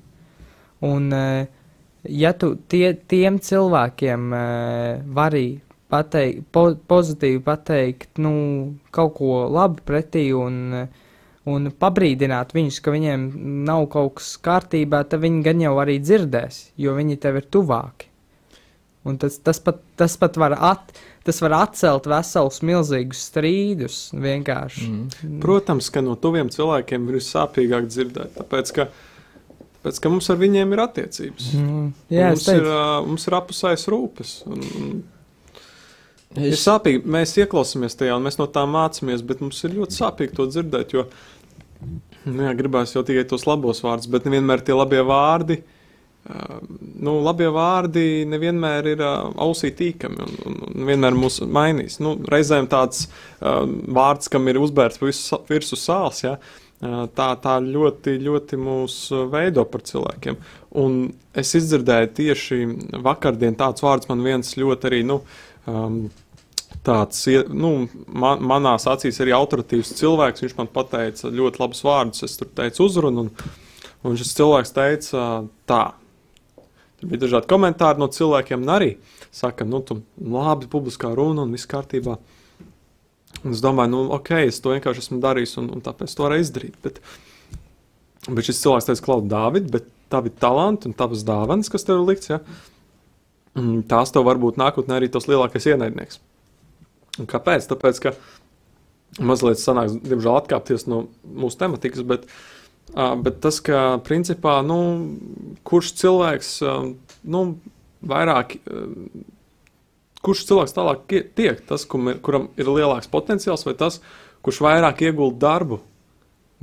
[0.88, 1.59] Un, uh,
[2.03, 8.33] ja tu tie, tiem cilvēkiem uh, vari pateikt, po, pozitīvi pateikt nu,
[8.93, 10.85] kaut ko labu pretī un,
[11.49, 13.25] un pabrīdināt viņus, ka viņiem
[13.67, 18.07] nav kaut kas kārtībā, tad viņi gan jau arī dzirdēs, jo viņi tev ir tuvāki.
[19.07, 20.91] Un tas, tas, pat, tas pat var, at,
[21.25, 24.89] tas var atcelt veselus milzīgus strīdus vienkārši.
[24.91, 25.37] Mm.
[25.41, 29.05] Protams, ka no tuviem cilvēkiem ir sāpīgāk dzirdēt, tāpēc, ka uh,
[29.80, 31.53] Pēc tam mums ar viņiem ir attiecības.
[31.55, 34.34] Mm, jā, mums, ir, uh, mums ir apusējas rūpes.
[34.49, 34.91] Un, un
[36.36, 36.51] es...
[36.51, 40.36] Ir sāpīgi, mēs ieklausāmies tajā, un mēs no tā mācāmies, bet mums ir ļoti sāpīgi
[40.36, 40.97] to dzirdēt.
[40.97, 41.07] Jo
[42.27, 45.61] nu, jā, gribēs jau tikai tos labos vārdus, bet nevienmēr tie labie vārdi.
[46.30, 46.57] Uh,
[46.99, 52.01] nu, labie vārdi nevienmēr ir uh, ausī tīkami un, un, un vienmēr mūs mainīs.
[52.03, 53.63] Nu, reizēm tāds uh,
[53.95, 58.95] vārds, kam ir uzbērts virsū sāls, ja, uh, tā, tā ļoti, ļoti mūs
[59.32, 60.38] veido par cilvēkiem.
[60.80, 60.97] Un
[61.38, 62.59] es izdzirdēju tieši
[63.03, 65.19] vakardien tāds vārds, man viens ļoti arī, nu,
[65.67, 66.01] um,
[66.86, 67.73] tāds, nu,
[68.07, 72.88] man, manās acīs arī autoritīvs cilvēks, viņš man pateica ļoti labus vārdus, es tur teicu
[72.88, 73.55] uzrunu, un,
[74.07, 75.30] un šis cilvēks teica
[75.69, 75.84] tā.
[76.99, 78.93] Tur bija dažādi komentāri no cilvēkiem, un arī
[79.36, 82.15] saka, nu, tu labi publiskā runa un viss kārtībā.
[82.15, 82.38] Uh,
[83.39, 86.45] Un es domāju, nu, ok, es to vienkārši esmu darījis, un, un tāpēc to varēju
[86.45, 86.75] izdarīt.
[86.83, 86.99] Bet,
[88.27, 92.09] bet šis cilvēks teica, Klaud, Dāvid, bet tavi talanti un tavas dāvanas, kas tev ir
[92.09, 92.41] likts, ja,
[93.91, 96.19] tās tev varbūt nākotnē arī tas lielākais ienaidnieks.
[97.19, 97.67] Un kāpēc?
[97.69, 98.13] Tāpēc, ka
[99.25, 102.27] mazliet sanāks, diemžēl, atkāpties no mūsu tematikas, bet,
[103.23, 104.79] bet tas, ka principā, nu,
[105.67, 106.53] kurš cilvēks,
[107.29, 107.43] nu,
[108.09, 108.57] vairāk.
[110.26, 111.05] Kurš cilvēks tālāk
[111.38, 111.61] tiek?
[111.70, 114.01] Tas, kuram ir lielāks potenciāls, vai tas,
[114.43, 115.80] kurš vairāk iegulda darbu?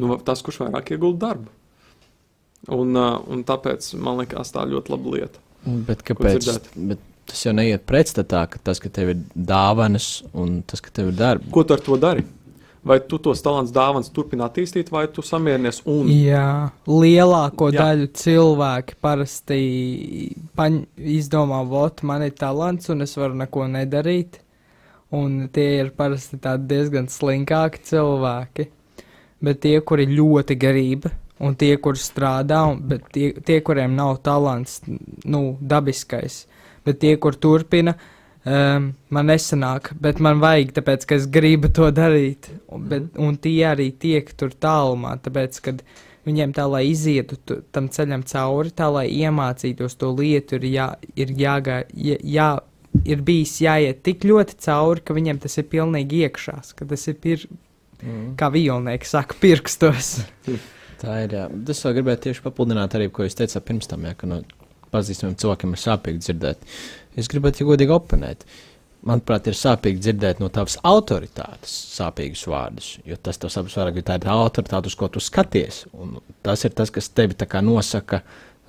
[0.01, 1.53] Nu, tas, kurš vairāk iegulda darbu.
[2.77, 5.43] Un, un tāpēc man liekas, tā ļoti laba lieta.
[5.89, 6.51] Bet kāpēc?
[6.77, 11.11] Bet tas jau neiet pretstatā, ka tas, ka tev ir dāvanas un tas, ka tev
[11.13, 11.51] ir darbi.
[11.55, 12.27] Ko tu ar to dari?
[12.87, 16.09] Vai tu tos talants dāvāns turpini attīstīt, vai tu samierinies un.
[16.13, 17.83] Jā, lielāko Jā.
[17.83, 19.61] daļu cilvēki parasti
[20.59, 20.81] paņ,
[21.19, 24.41] izdomā, vot, man ir talants un es varu neko nedarīt.
[25.15, 28.67] Un tie ir parasti tādi diezgan slinkāki cilvēki.
[29.47, 31.07] Bet tie, kuri ļoti grib,
[31.45, 34.81] un tie, kuri strādā, un, bet tie, tie, kuriem nav talants,
[35.29, 36.45] nu, dabiskais,
[36.87, 38.16] bet tie, kur turpina, uh,
[38.47, 42.51] um, man nesanāk, bet man vajag, tāpēc, ka es gribu to darīt.
[42.71, 43.27] Un, bet, mhm.
[43.27, 45.77] un tie arī tiek tur tālumā, tāpēc, ka
[46.27, 50.89] viņiem tā, lai izietu tu, tam ceļam cauri, tā, lai iemācītos to lietu, ir, jā,
[51.19, 52.49] ir, jāgā, jā, jā,
[53.07, 57.19] ir bijis jāiet tik ļoti cauri, ka viņiem tas ir pilnīgi iekšās, ka tas ir
[57.23, 57.47] pir,
[58.01, 58.33] mm.
[58.41, 60.17] kā violnieki saka, pirkstos.
[60.97, 61.35] Tā ir.
[61.37, 61.49] Jā.
[61.73, 64.41] Es vēl gribēju tieši papildināt arī, ko jūs teicāt pirms tam, jā, ka no
[64.95, 66.63] pazīstamiem cilvēkiem ir sāpīgi dzirdēt.
[67.17, 68.47] Es gribētu, ja godīgi oponēt.
[69.07, 74.07] Manuprāt, ir sāpīgi dzirdēt no tavas autoritātes sāpīgus vārdus, jo tas tev saprast vairāk, jo
[74.09, 75.85] tā ir autoritāte, uz ko tu skaties.
[75.95, 78.25] Un tas ir tas, kas tevi nosaka,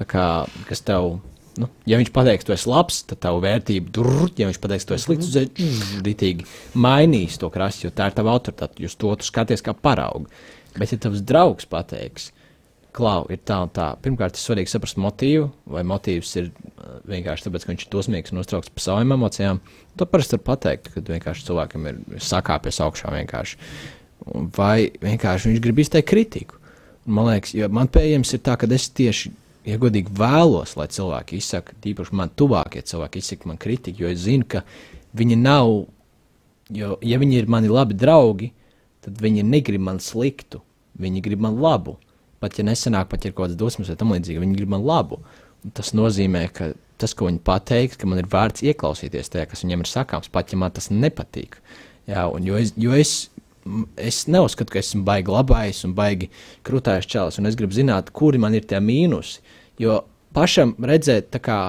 [0.05, 0.27] kā,
[0.69, 1.17] kas tev
[1.61, 4.95] nu, ja viņš pateiks, tu esi labs, tad tavu vērtību tur, ja viņš pateiks, tu
[4.95, 8.83] esi slikts, tad mm, rītīgi mainīs to krasi, jo tā ir tava autoritāte.
[8.83, 10.29] Jūs to tu skaties kā paraugu.
[10.77, 12.29] Bet, ja tavs draugs pateiks,
[12.97, 17.47] klau, ir tā un tā, pirmkārt, ir svarīgi saprast motīvu, vai motīvs ir uh, vienkārši
[17.47, 19.61] tāpēc, ka viņš ir dosmīgs un uztraukts par savām emocijām.
[19.99, 23.59] To parasti var pateikt, kad vienkārši cilvēkam ir sakāpies augšā vienkārši.
[24.57, 26.57] Vai vienkārši viņš grib izteikt kritiku.
[27.07, 29.31] Man liekas, man pieejams ir tā, ka es tieši
[29.67, 34.23] ja godīgi vēlos, lai cilvēki izsaka, tīpaši man tuvākie cilvēki izsaka man kritiku, jo es
[34.23, 34.63] zinu, ka
[35.17, 35.73] viņi nav,
[36.73, 38.51] jo, ja viņi ir mani labi draugi,
[39.03, 40.63] tad viņi negrib man sliktu.
[40.97, 41.93] Viņi grib man labu.
[42.43, 44.85] Pat ja nesenāk, pat ja ir kaut kādas dusmas vai tam līdzīgi, viņi grib man
[44.85, 45.21] labu.
[45.77, 46.71] Tas nozīmē, ka
[47.01, 50.53] tas, ko viņi pateiks, ka man ir vērts ieklausīties tajā, kas viņiem ir sakāms, pat
[50.53, 51.57] ja man tas nepatīk.
[52.09, 53.15] Jā, un jo es, jo es,
[53.99, 56.29] es neuzskatu, ka esmu baigi labais un baigi
[56.67, 59.41] krūtājs čels, un es gribu zināt, kuri man ir tie mīnusi.
[59.81, 60.03] Jo
[60.37, 61.59] pašam redzēt, kā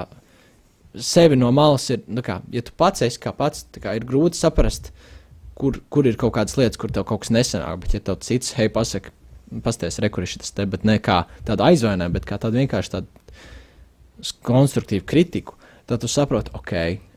[0.94, 4.38] sevi no malas ir, nu kā, ja tu pats esi kā pats, kā, ir grūti
[4.38, 4.92] saprast,
[5.58, 7.82] kur, kur ir kaut kādas lietas, kur tev kaut kas nesanāk.
[7.82, 9.12] Bet, ja tev cits, hei, pasaka,
[9.64, 15.06] pasties, rekurši tas te, bet ne kā tādu aizvainojumu, bet kā tādu vienkārši tādu konstruktīvu
[15.08, 16.74] kritiku, tad tu saproti, ok,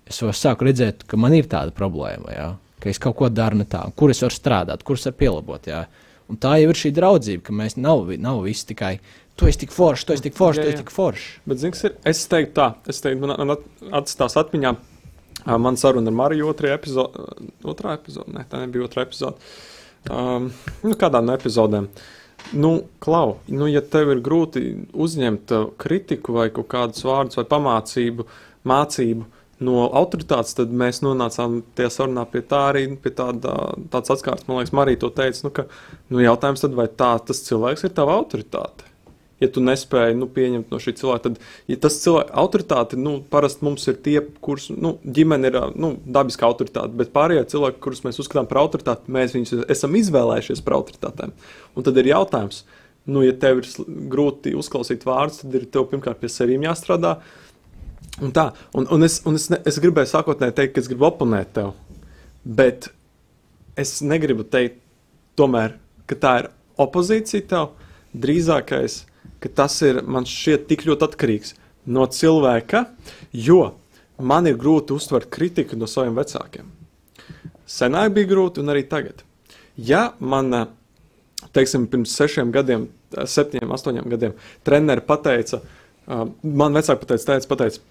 [0.10, 2.48] es jau sāku redzēt, ka man ir tāda problēma, jā,
[2.82, 5.68] ka es kaut ko daru ne tā, kur es varu strādāt, kurus var pielabot.
[5.70, 5.86] Jā.
[6.32, 8.96] Un tā jau ir šī draudzība, ka mēs nav, nav visi tikai
[9.36, 11.28] tu esi tik foršs, tu esi tik foršs, tu esi tik foršs.
[11.50, 14.76] Bet, zināms, es teiktu tā, es teiktu, man, man atstās atmiņā.
[15.58, 17.24] Man saruna ar Mariju otrajā epizodē,
[17.66, 19.42] otrā epizodē, ne, tā nebija otrā epizode.
[20.06, 20.52] Um,
[20.84, 21.88] nu, kādā no epizodēm.
[22.52, 28.26] Nu, Klau, nu, ja tev ir grūti uzņemt kritiku vai kaut kādus vārdus vai pamācību,
[28.68, 29.28] mācību
[29.66, 33.56] no autoritātes, tad mēs nonācām tie sarunā pie tā arī, pie tāda,
[33.94, 35.68] tāds atkārts, man liekas, Marija to teica, nu, ka,
[36.10, 38.91] nu, jautājums tad, vai tā tas cilvēks ir tava autoritāte?
[39.42, 43.66] Ja tu nespēji nu, pieņemt no šī cilvēka, tad ja tas cilvēks, autoritāte, nu, parasti
[43.66, 48.22] mums ir tie, kurus, nu, ģimene ir nu, dabiska autoritāte, bet pārējie cilvēki, kurus mēs
[48.22, 51.34] uzskatām par autoritāti, mēs viņus esam izvēlējušies par autoritātēm.
[51.76, 52.64] Un tad ir jautājums,
[53.10, 53.70] nu, ja tev ir
[54.14, 57.18] grūti uzklausīt vārdus, tad ir tev pirmkārt pie sevis jāstrādā.
[58.22, 61.08] Un tā, un, un es, un es, ne, es gribēju sākotnēji teikt, ka es gribu
[61.08, 61.72] oponēt tev,
[62.44, 62.92] bet
[63.80, 64.82] es negribu teikt,
[65.40, 66.50] tomēr, ka tā ir
[66.82, 67.72] opozīcija tev.
[68.12, 69.06] Drīzākais
[69.42, 71.56] ka tas ir man šķiet tik ļoti atkarīgs
[71.92, 72.86] no cilvēka,
[73.34, 73.74] jo
[74.22, 76.70] man ir grūti uztvert kritiku no saviem vecākiem.
[77.66, 79.24] Senāk bija grūti, un arī tagad.
[79.80, 80.52] Ja man,
[81.56, 84.36] teiksim, pirms sešiem gadiem, septiņiem, astoņiem gadiem,
[84.68, 85.62] treneri pateica,
[86.08, 87.88] man vecāki pateica, teica, pateica,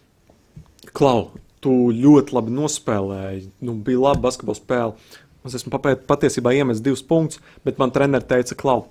[0.96, 1.28] Klau,
[1.60, 5.18] tu ļoti labi nospēlēji, nu, bija laba basketbola spēle.
[5.46, 5.78] Es esmu
[6.08, 8.86] patiesībā iemetis divus punktus, bet man treneris teica, Klau,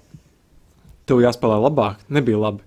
[1.10, 2.66] tev jāspēlē labāk, nebija labi.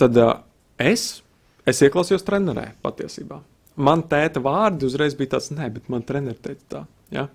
[0.00, 0.34] Tad uh,
[0.80, 1.22] es,
[1.68, 3.42] es ieklausījos trenerē patiesībā.
[3.82, 6.82] Man tēta vārdi uzreiz bija tāds, nē, bet man treneris teica tā.
[7.14, 7.28] Ja?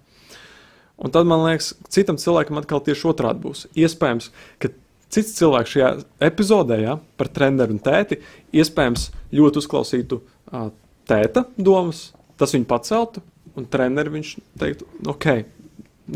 [0.98, 3.66] Un tad man liekas, citam cilvēkam atkal tieši otrādi būs.
[3.78, 4.72] Iespējams, ka
[5.14, 5.92] cits cilvēks šajā
[6.28, 8.20] epizodē ja, par treneru un tēti
[8.58, 10.70] iespējams ļoti uzklausītu uh,
[11.10, 13.24] tēta domas, tas viņu paceltu,
[13.58, 15.28] un treneri viņš teiktu, ok,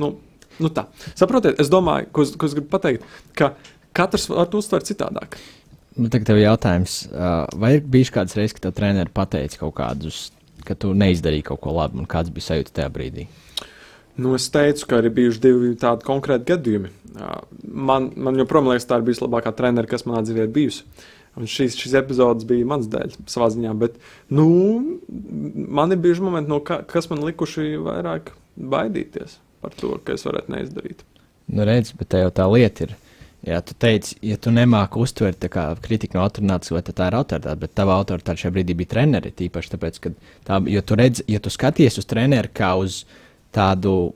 [0.02, 0.14] nu,
[0.62, 0.88] nu tā.
[1.18, 3.06] Saprotiet, es domāju, ko, ko es gribu pateikt,
[3.38, 3.54] ka
[3.98, 5.38] Katrs var to uztvert citādāk.
[5.98, 7.02] Nu, tagad tev jautājums,
[7.60, 10.20] vai ir bijis kāds reizes, kad tev treneris pateica kaut kādus,
[10.68, 13.28] ka tu neizdarīji kaut ko labu, un kāds bija sajūta tajā brīdī?
[14.22, 16.92] Nu, es teicu, ka ir bijuši divi tādi konkrēti gadījumi.
[17.68, 20.86] Man, man joprojām liekas, tā ir bijusi labākā trenere, kas manā dzīvē ir bijusi.
[21.40, 23.76] Un šīs, šīs epizodes bija mans dēļ, savā ziņā.
[23.80, 23.96] Bet,
[24.36, 24.48] nu,
[25.80, 30.28] man ir bijuši momenti, no ka, kas man likuši vairāk baidīties par to, ka es
[30.28, 31.06] varētu neizdarīt.
[31.52, 32.98] Nu, redz, bet tā jau tā lieta ir
[33.42, 35.48] Jā, tu teici, ja tu nemāki uztvert
[35.82, 39.32] kritiku no autoritātes, vai tā ir autoritāte, bet tava autoritāte šajā brīdī bija treneri.
[39.34, 40.12] Tīpaši tāpēc, ka
[40.46, 43.00] tā, jo tu redz, ja tu skaties uz treneri kā uz
[43.56, 44.14] tādu,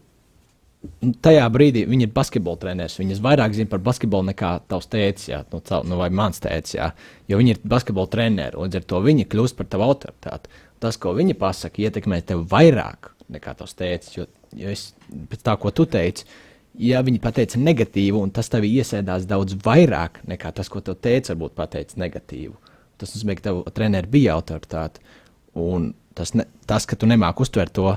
[1.26, 2.99] tajā brīdī viņi ir basketbola treneris.
[3.01, 6.78] Viņas vairāk zina par basketbolu nekā tavs tēvs, nu, nu, vai mans tēvs,
[7.26, 8.61] jo viņi ir basketbola treneri.
[8.61, 10.53] Līdz ar to viņi kļūst par tavu autoritāti.
[10.86, 14.17] Tas, ko viņi pasaka, ietekmē tevi vairāk nekā tavs tēvs.
[14.19, 14.91] Jo, jo es,
[15.32, 16.30] pēc tā, ko tu teici,
[16.80, 21.34] ja viņi pateica negatīvu, un tas tev iesēdās daudz vairāk nekā tas, ko tev teica,
[21.34, 22.55] varbūt pateica negatīvu.
[22.99, 25.03] Tas nozīmē, ka tev treneris bija autoritāte.
[25.59, 27.95] Un tas, ne, tas, ka tu nemāki uztvert to,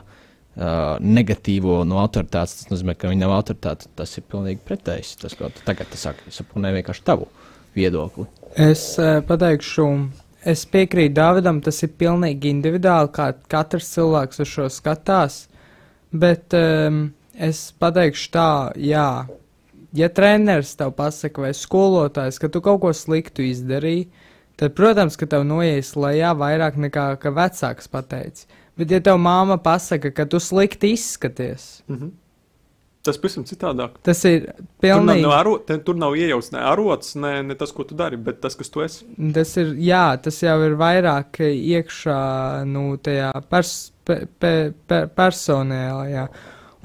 [0.58, 3.90] uh, negatīvo no autoritātes, tas nozīmē, ka viņi nav autoritāte.
[3.98, 5.16] Tas ir pilnīgi pretējs.
[5.22, 7.28] Tas, ko tu tagad saki, saprotu vienkārši tavu
[7.76, 8.26] viedokli.
[8.58, 9.86] Es uh, pateikšu,
[10.48, 15.44] es piekrītu Dāvidam, tas ir pilnīgi individuāli, kā katrs cilvēks uz šo skatās.
[16.08, 17.08] Bet um,
[17.38, 19.06] es pateikšu tā, jā,
[19.96, 24.08] ja treneris tev pasaka, vai skolotājs, ka tu kaut ko sliktu izdarīji,
[24.58, 28.48] tad, protams, ka tev noies lejā vairāk nekā vecāks pateicis.
[28.78, 32.10] Bet, ja tev māma pasaka, ka tu slikti izskaties, Mhm.
[33.08, 33.90] Tas pavisam citādāk.
[34.02, 35.28] tas ir Tur nav, pilnīgi.
[35.32, 38.54] aro, te, tur nav iejauts ne arots, ne, ne tas, ko tu dari, bet tas,
[38.58, 39.04] kas tu esi.
[39.32, 46.26] Tas ir, jā, tas jau ir vairāk iekšā, nu, tajā pers, pe, pe, pe, personālajā.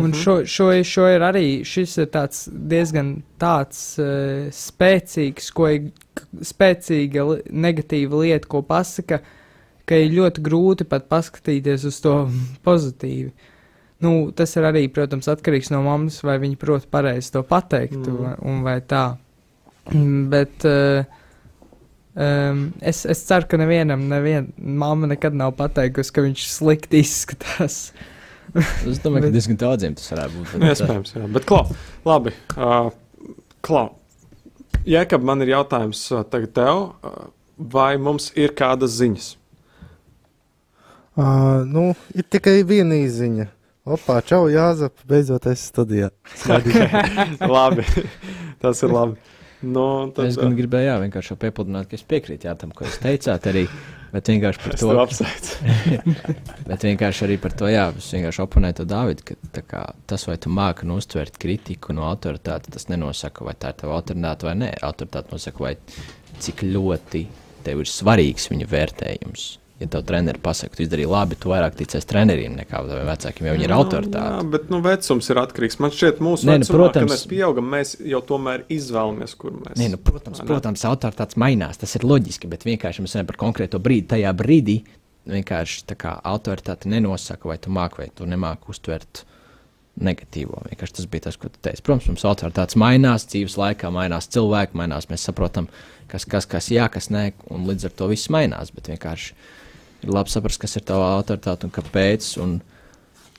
[0.02, 0.18] Un Mhm.
[0.18, 5.92] šo, šo, šo ir arī, šis ir tāds diezgan tāds uh, spēcīgs, ko ir
[6.42, 9.20] spēcīga negatīva lieta, ko pasaka,
[9.86, 12.16] ka ir ļoti grūti pat paskatīties uz to
[12.66, 13.32] pozitīvi.
[14.02, 18.18] Nu, tas ir arī, protams, atkarīgs no mammas, vai viņa prot pareizi to pateikt, Mm.
[18.18, 18.40] mm.
[18.50, 19.18] un vai tā.
[19.94, 21.04] Mm, Bet uh,
[22.16, 27.92] um, es, es ceru, ka nevienam, neviena mamma nekad nav pateikusi, ka viņš slikti izskatās.
[28.90, 30.56] Es domāju, ka Bet- diezgan daudziem tas varētu būt.
[30.62, 31.28] Nu, Iespējams, jā.
[31.38, 31.64] Bet, klau,
[32.08, 32.34] labi.
[32.58, 32.92] Uh,
[33.66, 33.88] klau.
[34.90, 36.84] Jēkab, man ir jautājums uh, tagad tev.
[37.02, 37.26] Uh,
[37.58, 39.32] vai mums ir kādas ziņas?
[41.14, 43.46] Uh, nu, ir tikai viena īziņa.
[43.94, 46.08] Opā, čau, Jāzep, beidzot esi studijā.
[47.56, 47.84] labi,
[48.64, 49.20] tas ir labi.
[49.64, 49.84] Nu,
[50.16, 53.46] tad, Es gan gribēju, jā, vienkārši piepildīt, ka es piekrītu jā, tam, ko jūs teicāt
[53.52, 53.66] arī.
[54.14, 55.72] Bet vienkārši par to, apsveicu.
[56.70, 60.28] bet vienkārši arī par to, jā, es vienkārši oponēju to Dāvidu, ka tā kā, tas,
[60.30, 64.50] vai tu māki nu uztvert kritiku no autoritātes, tas nenosaka, vai tā ir tava autoritāte
[64.50, 64.70] vai nē.
[64.86, 65.74] Autoritāte nosaka, vai
[66.46, 67.26] cik ļoti
[67.66, 69.50] tev ir svarīgs viņa vērtējums.
[69.84, 73.56] Ja tev treneris pasaka, tu izdarīji labi, tu vairāk ticies treneriem nekā taviem vecākiem, jo
[73.58, 74.38] viņi ir autoritāte.
[74.38, 75.80] Jā, bet nu, vecums ir atkarīgs.
[75.84, 77.12] Man šķiet, mūsu Nē, nu, vecumā, protams.
[77.12, 80.48] mēs pieaugam, mēs jau tomēr izvēlamies, kur mēs Nē, nu, protams, ne?
[80.48, 81.82] protams autoritātes mainās.
[81.82, 84.08] Tas ir loģiski, bet vienkārši mēs runājam par konkrēto brīdi.
[84.16, 84.80] Tajā brīdī
[85.30, 89.26] vienkārši tā kā autoritāte nenosaka, vai tu māki vai tu nemāki uztvert
[90.04, 90.64] negatīvo.
[90.72, 91.84] Vienkārši tas bija tas, ko tu teici.
[91.86, 95.10] Protams, mums autoritātes mainās, dzīves laikā mainās cilvēki, mainās.
[95.12, 95.68] Mēs saprotam,
[96.12, 98.74] kas, kas, kas jā, kas nē, un līdz ar to viss mainās.
[98.74, 99.36] Bet vienkārši
[100.04, 102.30] ir labi saprast, kas ir tava autoritāte un kāpēc.
[102.44, 102.58] Un,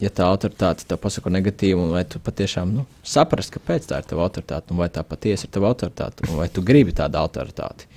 [0.02, 4.26] ja tā autoritāte tev pasaka negatīvu, vai tu patiešām nu, saprast, kāpēc tā ir tava
[4.26, 7.88] autoritāte, un vai tā patiesi ir tava autoritāte, un vai tu gribi tādu autoritāti.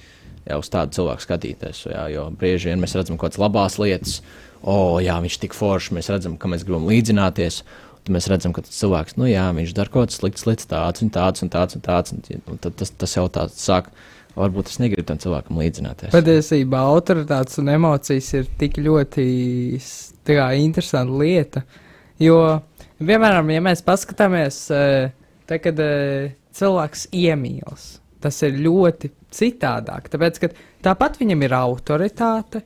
[0.48, 1.82] Jā, uz tādu cilvēku skatīties.
[1.92, 4.22] Jā, jo bieži vien mēs redzam kaut kādas labas lietas,
[4.62, 7.64] o, jā, viņš ir tik foršs, mēs redzam, ka mēs gribam līdzināties.
[8.08, 11.04] Tad mēs redzam, ka tas cilvēks, nu jā, viņš dara kaut kādas sliktas lietas, tāds
[11.04, 12.14] un tāds un tāds un tāds.
[12.16, 13.92] Un, un tad tas, tas jau tāds sāk,
[14.38, 16.14] varbūt es negribu tam cilvēkam līdzināties.
[16.16, 19.28] Patiesībā autoritātes un emocijas ir tik ļoti
[20.28, 21.64] kā, interesanta lieta.
[22.22, 22.40] Jo,
[23.00, 25.12] piemēram, ja mēs paskatāmies, eh,
[25.50, 27.90] tad, kad eh, cilvēks iemīlas,
[28.24, 30.10] tas ir ļoti citādāk.
[30.14, 30.52] Tāpēc, ka
[30.86, 32.64] tāpat viņam ir autoritāte,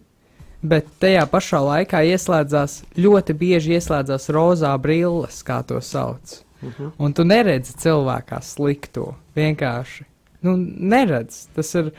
[0.61, 6.41] bet tajā pašā laikā ieslēdzās ļoti bieži ieslēdzās rozā brilles, kā to sauc.
[6.61, 6.93] Mhm.
[7.01, 9.15] Un tu neredzi cilvēkā slikto.
[9.35, 10.10] Vienkārši.
[10.45, 11.45] Nu, neredz.
[11.55, 11.91] Tas ir,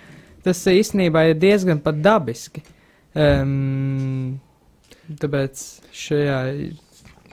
[0.45, 2.65] tas īstenībā ir diezgan pat dabiski.
[3.15, 4.41] Um,
[5.21, 5.63] tāpēc
[5.95, 6.39] šajā.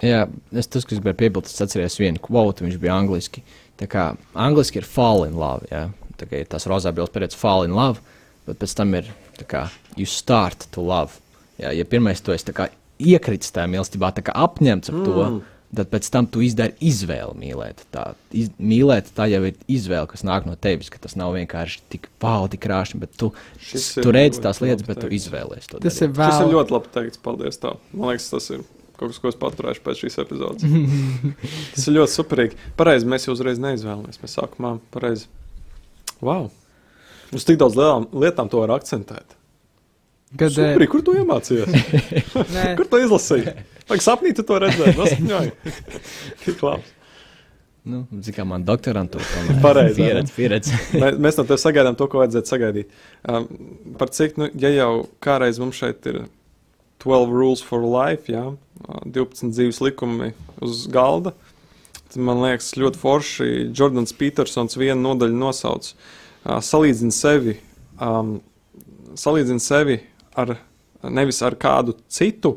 [0.04, 0.22] Jā,
[0.56, 3.44] es tas, kas gribēju piebilst, es atceros vienu kvotu, viņš bija angliski.
[3.80, 5.88] Tā kā angliski ir fall in love, jā.
[6.20, 8.04] Tā kā ir tas rozā bildes periods fall in love,
[8.48, 9.08] bet pēc tam ir
[9.40, 11.20] tā kā you start to love.
[11.60, 12.68] Jā, ja pirmais tu esi tā kā
[13.00, 15.42] iekritis tajā mīlestībā, tā kā apņemts ar to, Mm.
[15.76, 17.84] Tad pēc tam tu izdari izvēli mīlēt.
[17.94, 21.84] Tā, iz, mīlēt, tā jau ir izvēle, kas nāk no tevis, ka tas nav vienkārši
[21.94, 22.08] tik
[22.50, 25.28] tik krāšņi, bet tu, Šis tu redzi tās lietas, bet tu teikts.
[25.28, 26.10] izvēlies to Tas darīt.
[26.10, 26.34] ir vēl.
[26.48, 27.22] ir ļoti labi teikts.
[27.24, 27.62] Paldies!
[27.62, 27.78] Tev.
[27.94, 28.64] Man liekas, tas ir
[29.00, 30.66] kaut kas, ko es paturēšu pēc šīs epizodes.
[31.76, 32.58] tas ir ļoti superīgi.
[32.80, 34.20] Pareizi, mēs jau uzreiz neizvēlamies.
[34.24, 35.30] Mēs sākumā pareizi.
[36.20, 36.50] Wow!
[37.32, 39.38] Uz tik daudz lielām lietām to var akcentēt.
[40.38, 42.24] Kad, eh, Superīgi, kur tu iemācījies?
[42.78, 43.54] kur tu izlasīji?
[43.90, 44.96] Vai sapnī tu to redzēji?
[45.00, 45.54] Nosapņoji.
[46.46, 46.96] Tik labi.
[47.90, 49.24] Nu, zini, kā man doktorantūra
[49.66, 50.76] Pareizi, pieredze, pieredze.
[51.00, 52.92] Mē- Mēs no tevis sagaidām to, ko vajadzētu sagaidīt.
[53.26, 53.48] Um,
[53.98, 54.90] par cik, nu, ja jau
[55.24, 56.20] kādreiz mums šeit ir
[57.02, 61.34] 12 rules for life, jā, uh, 12 dzīves likumi uz galda,
[62.12, 63.50] tad man liekas ļoti forši.
[63.74, 65.90] Jordans Petersons vienu nodaļu nosauc.
[66.44, 67.56] Uh, salīdzina sevi,
[67.98, 68.36] um,
[69.18, 70.02] salīdzina sevi
[70.42, 70.56] ar
[71.04, 72.56] nevis ar kādu citu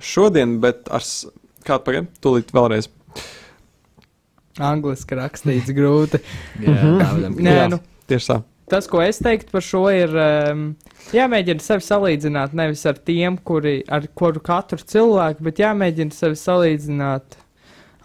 [0.00, 1.04] šodien, bet ar
[1.66, 2.88] kādu pagaidām, tūlīt vēlreiz.
[4.58, 6.20] angliski rakstīts grūti.
[6.62, 6.94] Jā, Mhm.
[7.02, 7.66] Dāvidam, Nē, Jā.
[7.70, 7.78] nu,
[8.10, 8.38] Tieši tā.
[8.68, 10.64] tas, ko es teiktu par šo, ir um,
[11.14, 17.38] jāmēģina sevi salīdzināt nevis ar tiem, kuri, ar kuru katru cilvēku, bet jāmēģina sevi salīdzināt.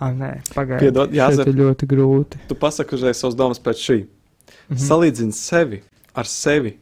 [0.04, 0.98] Ah, nē, pagaidiet.
[1.16, 2.40] Tas ir ļoti grūti.
[2.50, 3.98] Tu pasaki uzreiz savus domas pēc šī.
[4.70, 4.80] Mhm.
[4.84, 5.82] Salīdzini sevi
[6.16, 6.76] ar sevi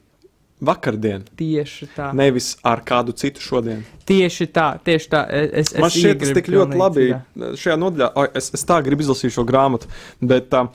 [0.62, 2.10] vakardien, Tieši tā.
[2.16, 3.82] nevis ar kādu citu šodien.
[4.08, 5.22] Tieši tā, tieši tā.
[5.30, 7.52] Es, es Man šķiet, tas tik ļoti labi citā.
[7.64, 8.12] šajā nodaļā.
[8.22, 9.88] Oi, Es, es tā gribu izlasīt šo grāmatu,
[10.22, 10.70] bet uh,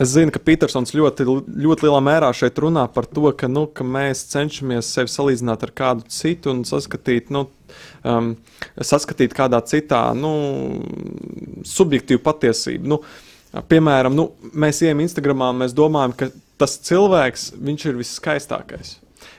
[0.00, 3.84] es zinu, ka Petersons ļoti, ļoti lielā mērā šeit runā par to, ka, nu, ka
[3.84, 7.46] mēs cenšamies sevi salīdzināt ar kādu citu un saskatīt, nu,
[8.06, 8.34] um,
[8.80, 10.32] saskatīt kādā citā nu,
[11.66, 12.92] subjektīvu patiesību.
[12.94, 13.00] Nu,
[13.70, 18.96] piemēram, nu, mēs ejam Instagramā, mēs domājam, ka tas cilvēks viņš ir viskaistākais.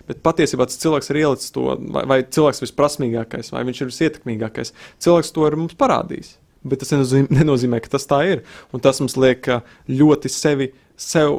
[0.07, 3.91] Bet patiesībā tas cilvēks ir ielicis to, vai, vai cilvēks ir visprasmīgākais, vai viņš ir
[3.91, 4.73] visietekmīgākais.
[5.03, 6.37] Cilvēks to ir mums parādījis.
[6.67, 8.43] Bet tas nenozīmē, nenozīmē, ka tas tā ir.
[8.75, 11.35] Un tas mums liek ā, ļoti sevi, sev,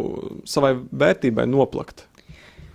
[0.48, 2.06] savai vērtībai noplakt.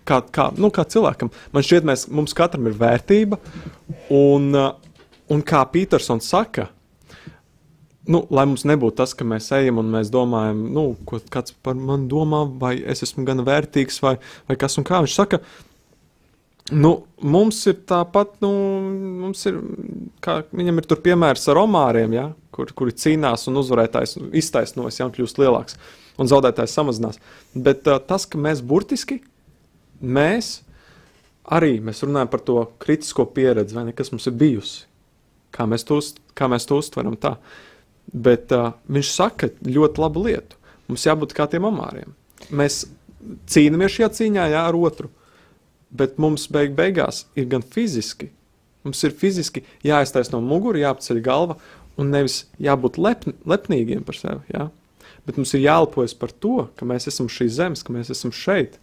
[0.04, 1.32] Kā, kā, nu, kā cilvēkam.
[1.56, 3.40] Man šķiet, mēs, mums katram ir vērtība.
[4.12, 4.72] Un, ā,
[5.32, 6.68] un kā Petersons saka,
[8.12, 11.78] nu, lai mums nebūtu tas, ka mēs ejam un mēs domājam, nu, ko kāds par
[11.80, 14.18] mani domā, vai es esmu gana vērtīgs, vai,
[14.50, 15.00] vai kas un kā.
[15.06, 15.40] Viņš saka,
[16.72, 18.52] nu, mums ir tāpat, nu,
[19.26, 19.60] mums ir,
[20.24, 25.10] kā viņam ir tur piemērs ar omāriem, ja, kur, kuri cīnās un uzvarētājs iztaisnojas, ja
[25.10, 25.78] un kļūst lielāks,
[26.22, 27.20] un zaudētājs samazinās.
[27.54, 29.20] Bet uh, tas, ka mēs burtiski,
[30.00, 30.60] mēs
[31.44, 34.86] arī mēs runājam par to kritisko pieredzi, vai ne, kas mums ir bijusi,
[35.54, 36.00] kā mēs to,
[36.38, 37.36] kā mēs to uztveram tā.
[38.14, 40.60] Bet uh, viņš saka ļoti labu lietu.
[40.90, 42.16] Mums jābūt kā tiem amāriem.
[42.52, 42.84] Mēs
[43.52, 45.10] cīnāmies šajā cīņā jā, ar otru,
[45.94, 48.30] bet mums beig beigās ir gan fiziski,
[48.84, 51.58] mums ir fiziski jāiztaisno mugura, jāapceļ galva
[52.00, 54.42] un nevis jābūt lepn, lepnīgiem par sevi.
[54.54, 54.70] Jā.
[55.28, 58.80] Bet mums ir jāelpojas par to, ka mēs esam šīs zemes, ka mēs esam šeit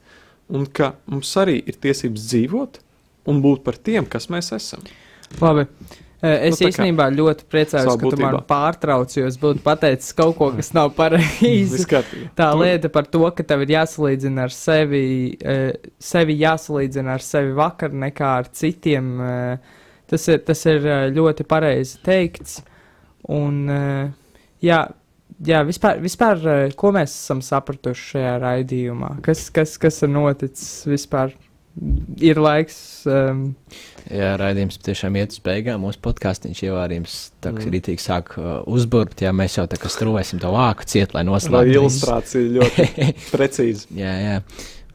[0.50, 2.80] un ka mums arī ir tiesības dzīvot
[3.30, 4.86] un būt par tiem, kas mēs esam.
[5.42, 5.66] Labi.
[6.22, 8.44] Eh, Es Nu, nu, kā īstenībā ļoti priecājos, ka tu man būtībā.
[8.50, 11.80] pārtrauc, jo es būtu pateicis kaut ko, kas nav pareizi.
[12.36, 15.02] Tā lieta par to, ka tev ir jāsalīdzina ar sevi,
[15.98, 19.14] sevi jāsalīdzina ar sevi vakar nekā ar citiem.
[20.10, 20.84] Tas ir, tas ir
[21.16, 22.60] ļoti pareizi teikts.
[23.30, 23.62] Un,
[24.60, 24.80] jā,
[25.46, 26.40] jā vispār, vispār,
[26.76, 29.14] ko mēs esam sapratuši šajā raidījumā?
[29.24, 31.32] Kas, kas, kas ir noticis vispār?
[32.20, 33.06] Ir laiks.
[33.06, 33.54] Um,
[34.10, 35.84] Jā, raidījums tiešām iet uz beigām.
[35.84, 37.70] Mūsu podkāstīns jau arī tā Mm.
[37.76, 39.20] rītīgi sāk uh, uzburbt.
[39.22, 41.68] Jā, mēs jau tā kā strūvēsim to vāku ciet, lai Tā noslēgtu.
[41.68, 41.80] visu.
[41.80, 42.86] ilustrācija ļoti
[43.34, 43.86] precīzi.
[44.00, 44.36] Jā, jā.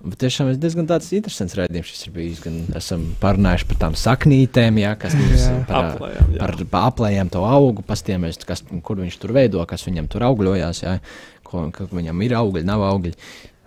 [0.05, 1.87] Bet tiešām ir diezgan tāds interesants raidījums.
[1.89, 5.55] Šis ir bijis gan esam parunājuši par tām saknītēm, jā, kas mums Jā.
[5.65, 6.39] par, Aplējām, jā.
[6.43, 10.83] par, par aplējām to augu, pastījāmies, kas, kur viņš tur veido, kas viņam tur augļojās,
[10.85, 10.99] jā,
[11.43, 13.15] ko, ka viņam ir augļi, nav augļi.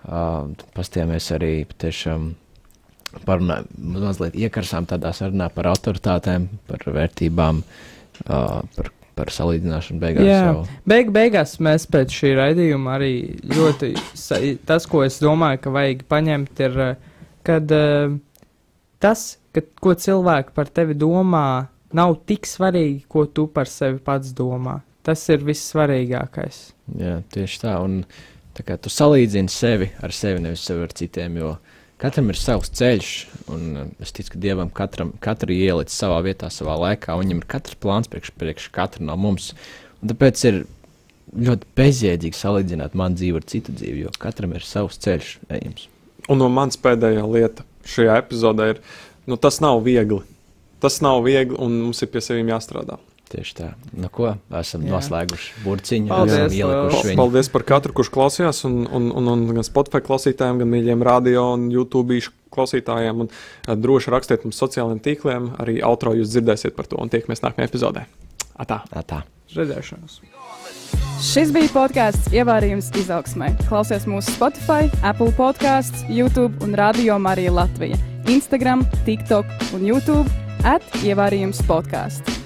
[0.08, 2.30] Uh, pastījāmies arī tiešām
[3.26, 10.28] parunā, mazliet iekarsām tādā sarunā par autoritātēm, par vērtībām, uh, par, par salīdzināšanu beigās.
[10.28, 10.40] Jā.
[10.50, 10.64] Jau.
[10.88, 13.12] Beig, beigās mēs pēc šī raidījuma arī
[13.50, 13.92] ļoti.
[14.68, 16.78] Tas, ko es domāju, ka vajag paņemt, ir,
[17.46, 18.14] kad eh,
[19.02, 21.46] tas, ka, ko cilvēki par tevi domā,
[21.96, 24.80] nav tik svarīgi, ko tu par sevi pats domā.
[25.06, 26.60] Tas ir vissvarīgākais.
[27.00, 27.78] Jā, tieši tā.
[27.80, 28.02] Un
[28.56, 31.54] tā kā tu salīdzini sevi ar sevi, nevis sevi ar citiem, jo
[32.00, 33.12] katram ir savs ceļš.
[33.54, 37.14] Un uh, es ticu, ka Dievam katram, katru ielicis savā vietā, savā laikā.
[37.14, 39.52] un Viņam ir katrs plāns priekš, priekš katra no mums.
[40.02, 40.62] Un tāpēc ir
[41.34, 45.88] ļoti bezjēdzīgi salīdzināt manu dzīvi ar citu dzīvi, jo katram ir savs ceļš ejams.
[46.28, 48.82] Un no manas pēdējā lieta šajā epizodē ir,
[49.28, 50.20] nu, tas nav viegli.
[50.82, 52.98] Tas nav viegli, un mums ir pie sevis jāstrādā.
[53.28, 53.68] Tieši tā.
[53.92, 54.94] Nu, ko esam Jā.
[54.94, 57.16] noslēguši burciņu, Paldies, viņu.
[57.18, 61.50] Paldies par katru, kurš klausījās, un, un, un, un gan Spotify klausītājiem, gan mīļiem radio
[61.58, 62.16] un YouTube
[62.54, 63.26] klausītājiem.
[63.26, 67.44] Un, uh, droši rakstiet mums sociālajiem tīkliem, arī outro jūs dzirdēsiet par to, un tiekamies
[67.44, 68.08] nākamajā epizodē.
[68.58, 68.80] Atā!
[68.88, 69.22] Tā, tā.
[69.54, 70.22] Redzēšanos!
[71.18, 73.50] Šis bija podkāsts Ievārījums izaugsmē.
[73.66, 77.98] Klausies mūsu Spotify, Apple podkāsts, YouTube un Radio Marija Latvija.
[78.30, 80.28] Instagram, TikTok un YouTube
[80.62, 82.37] at Ievārījums podkāsts.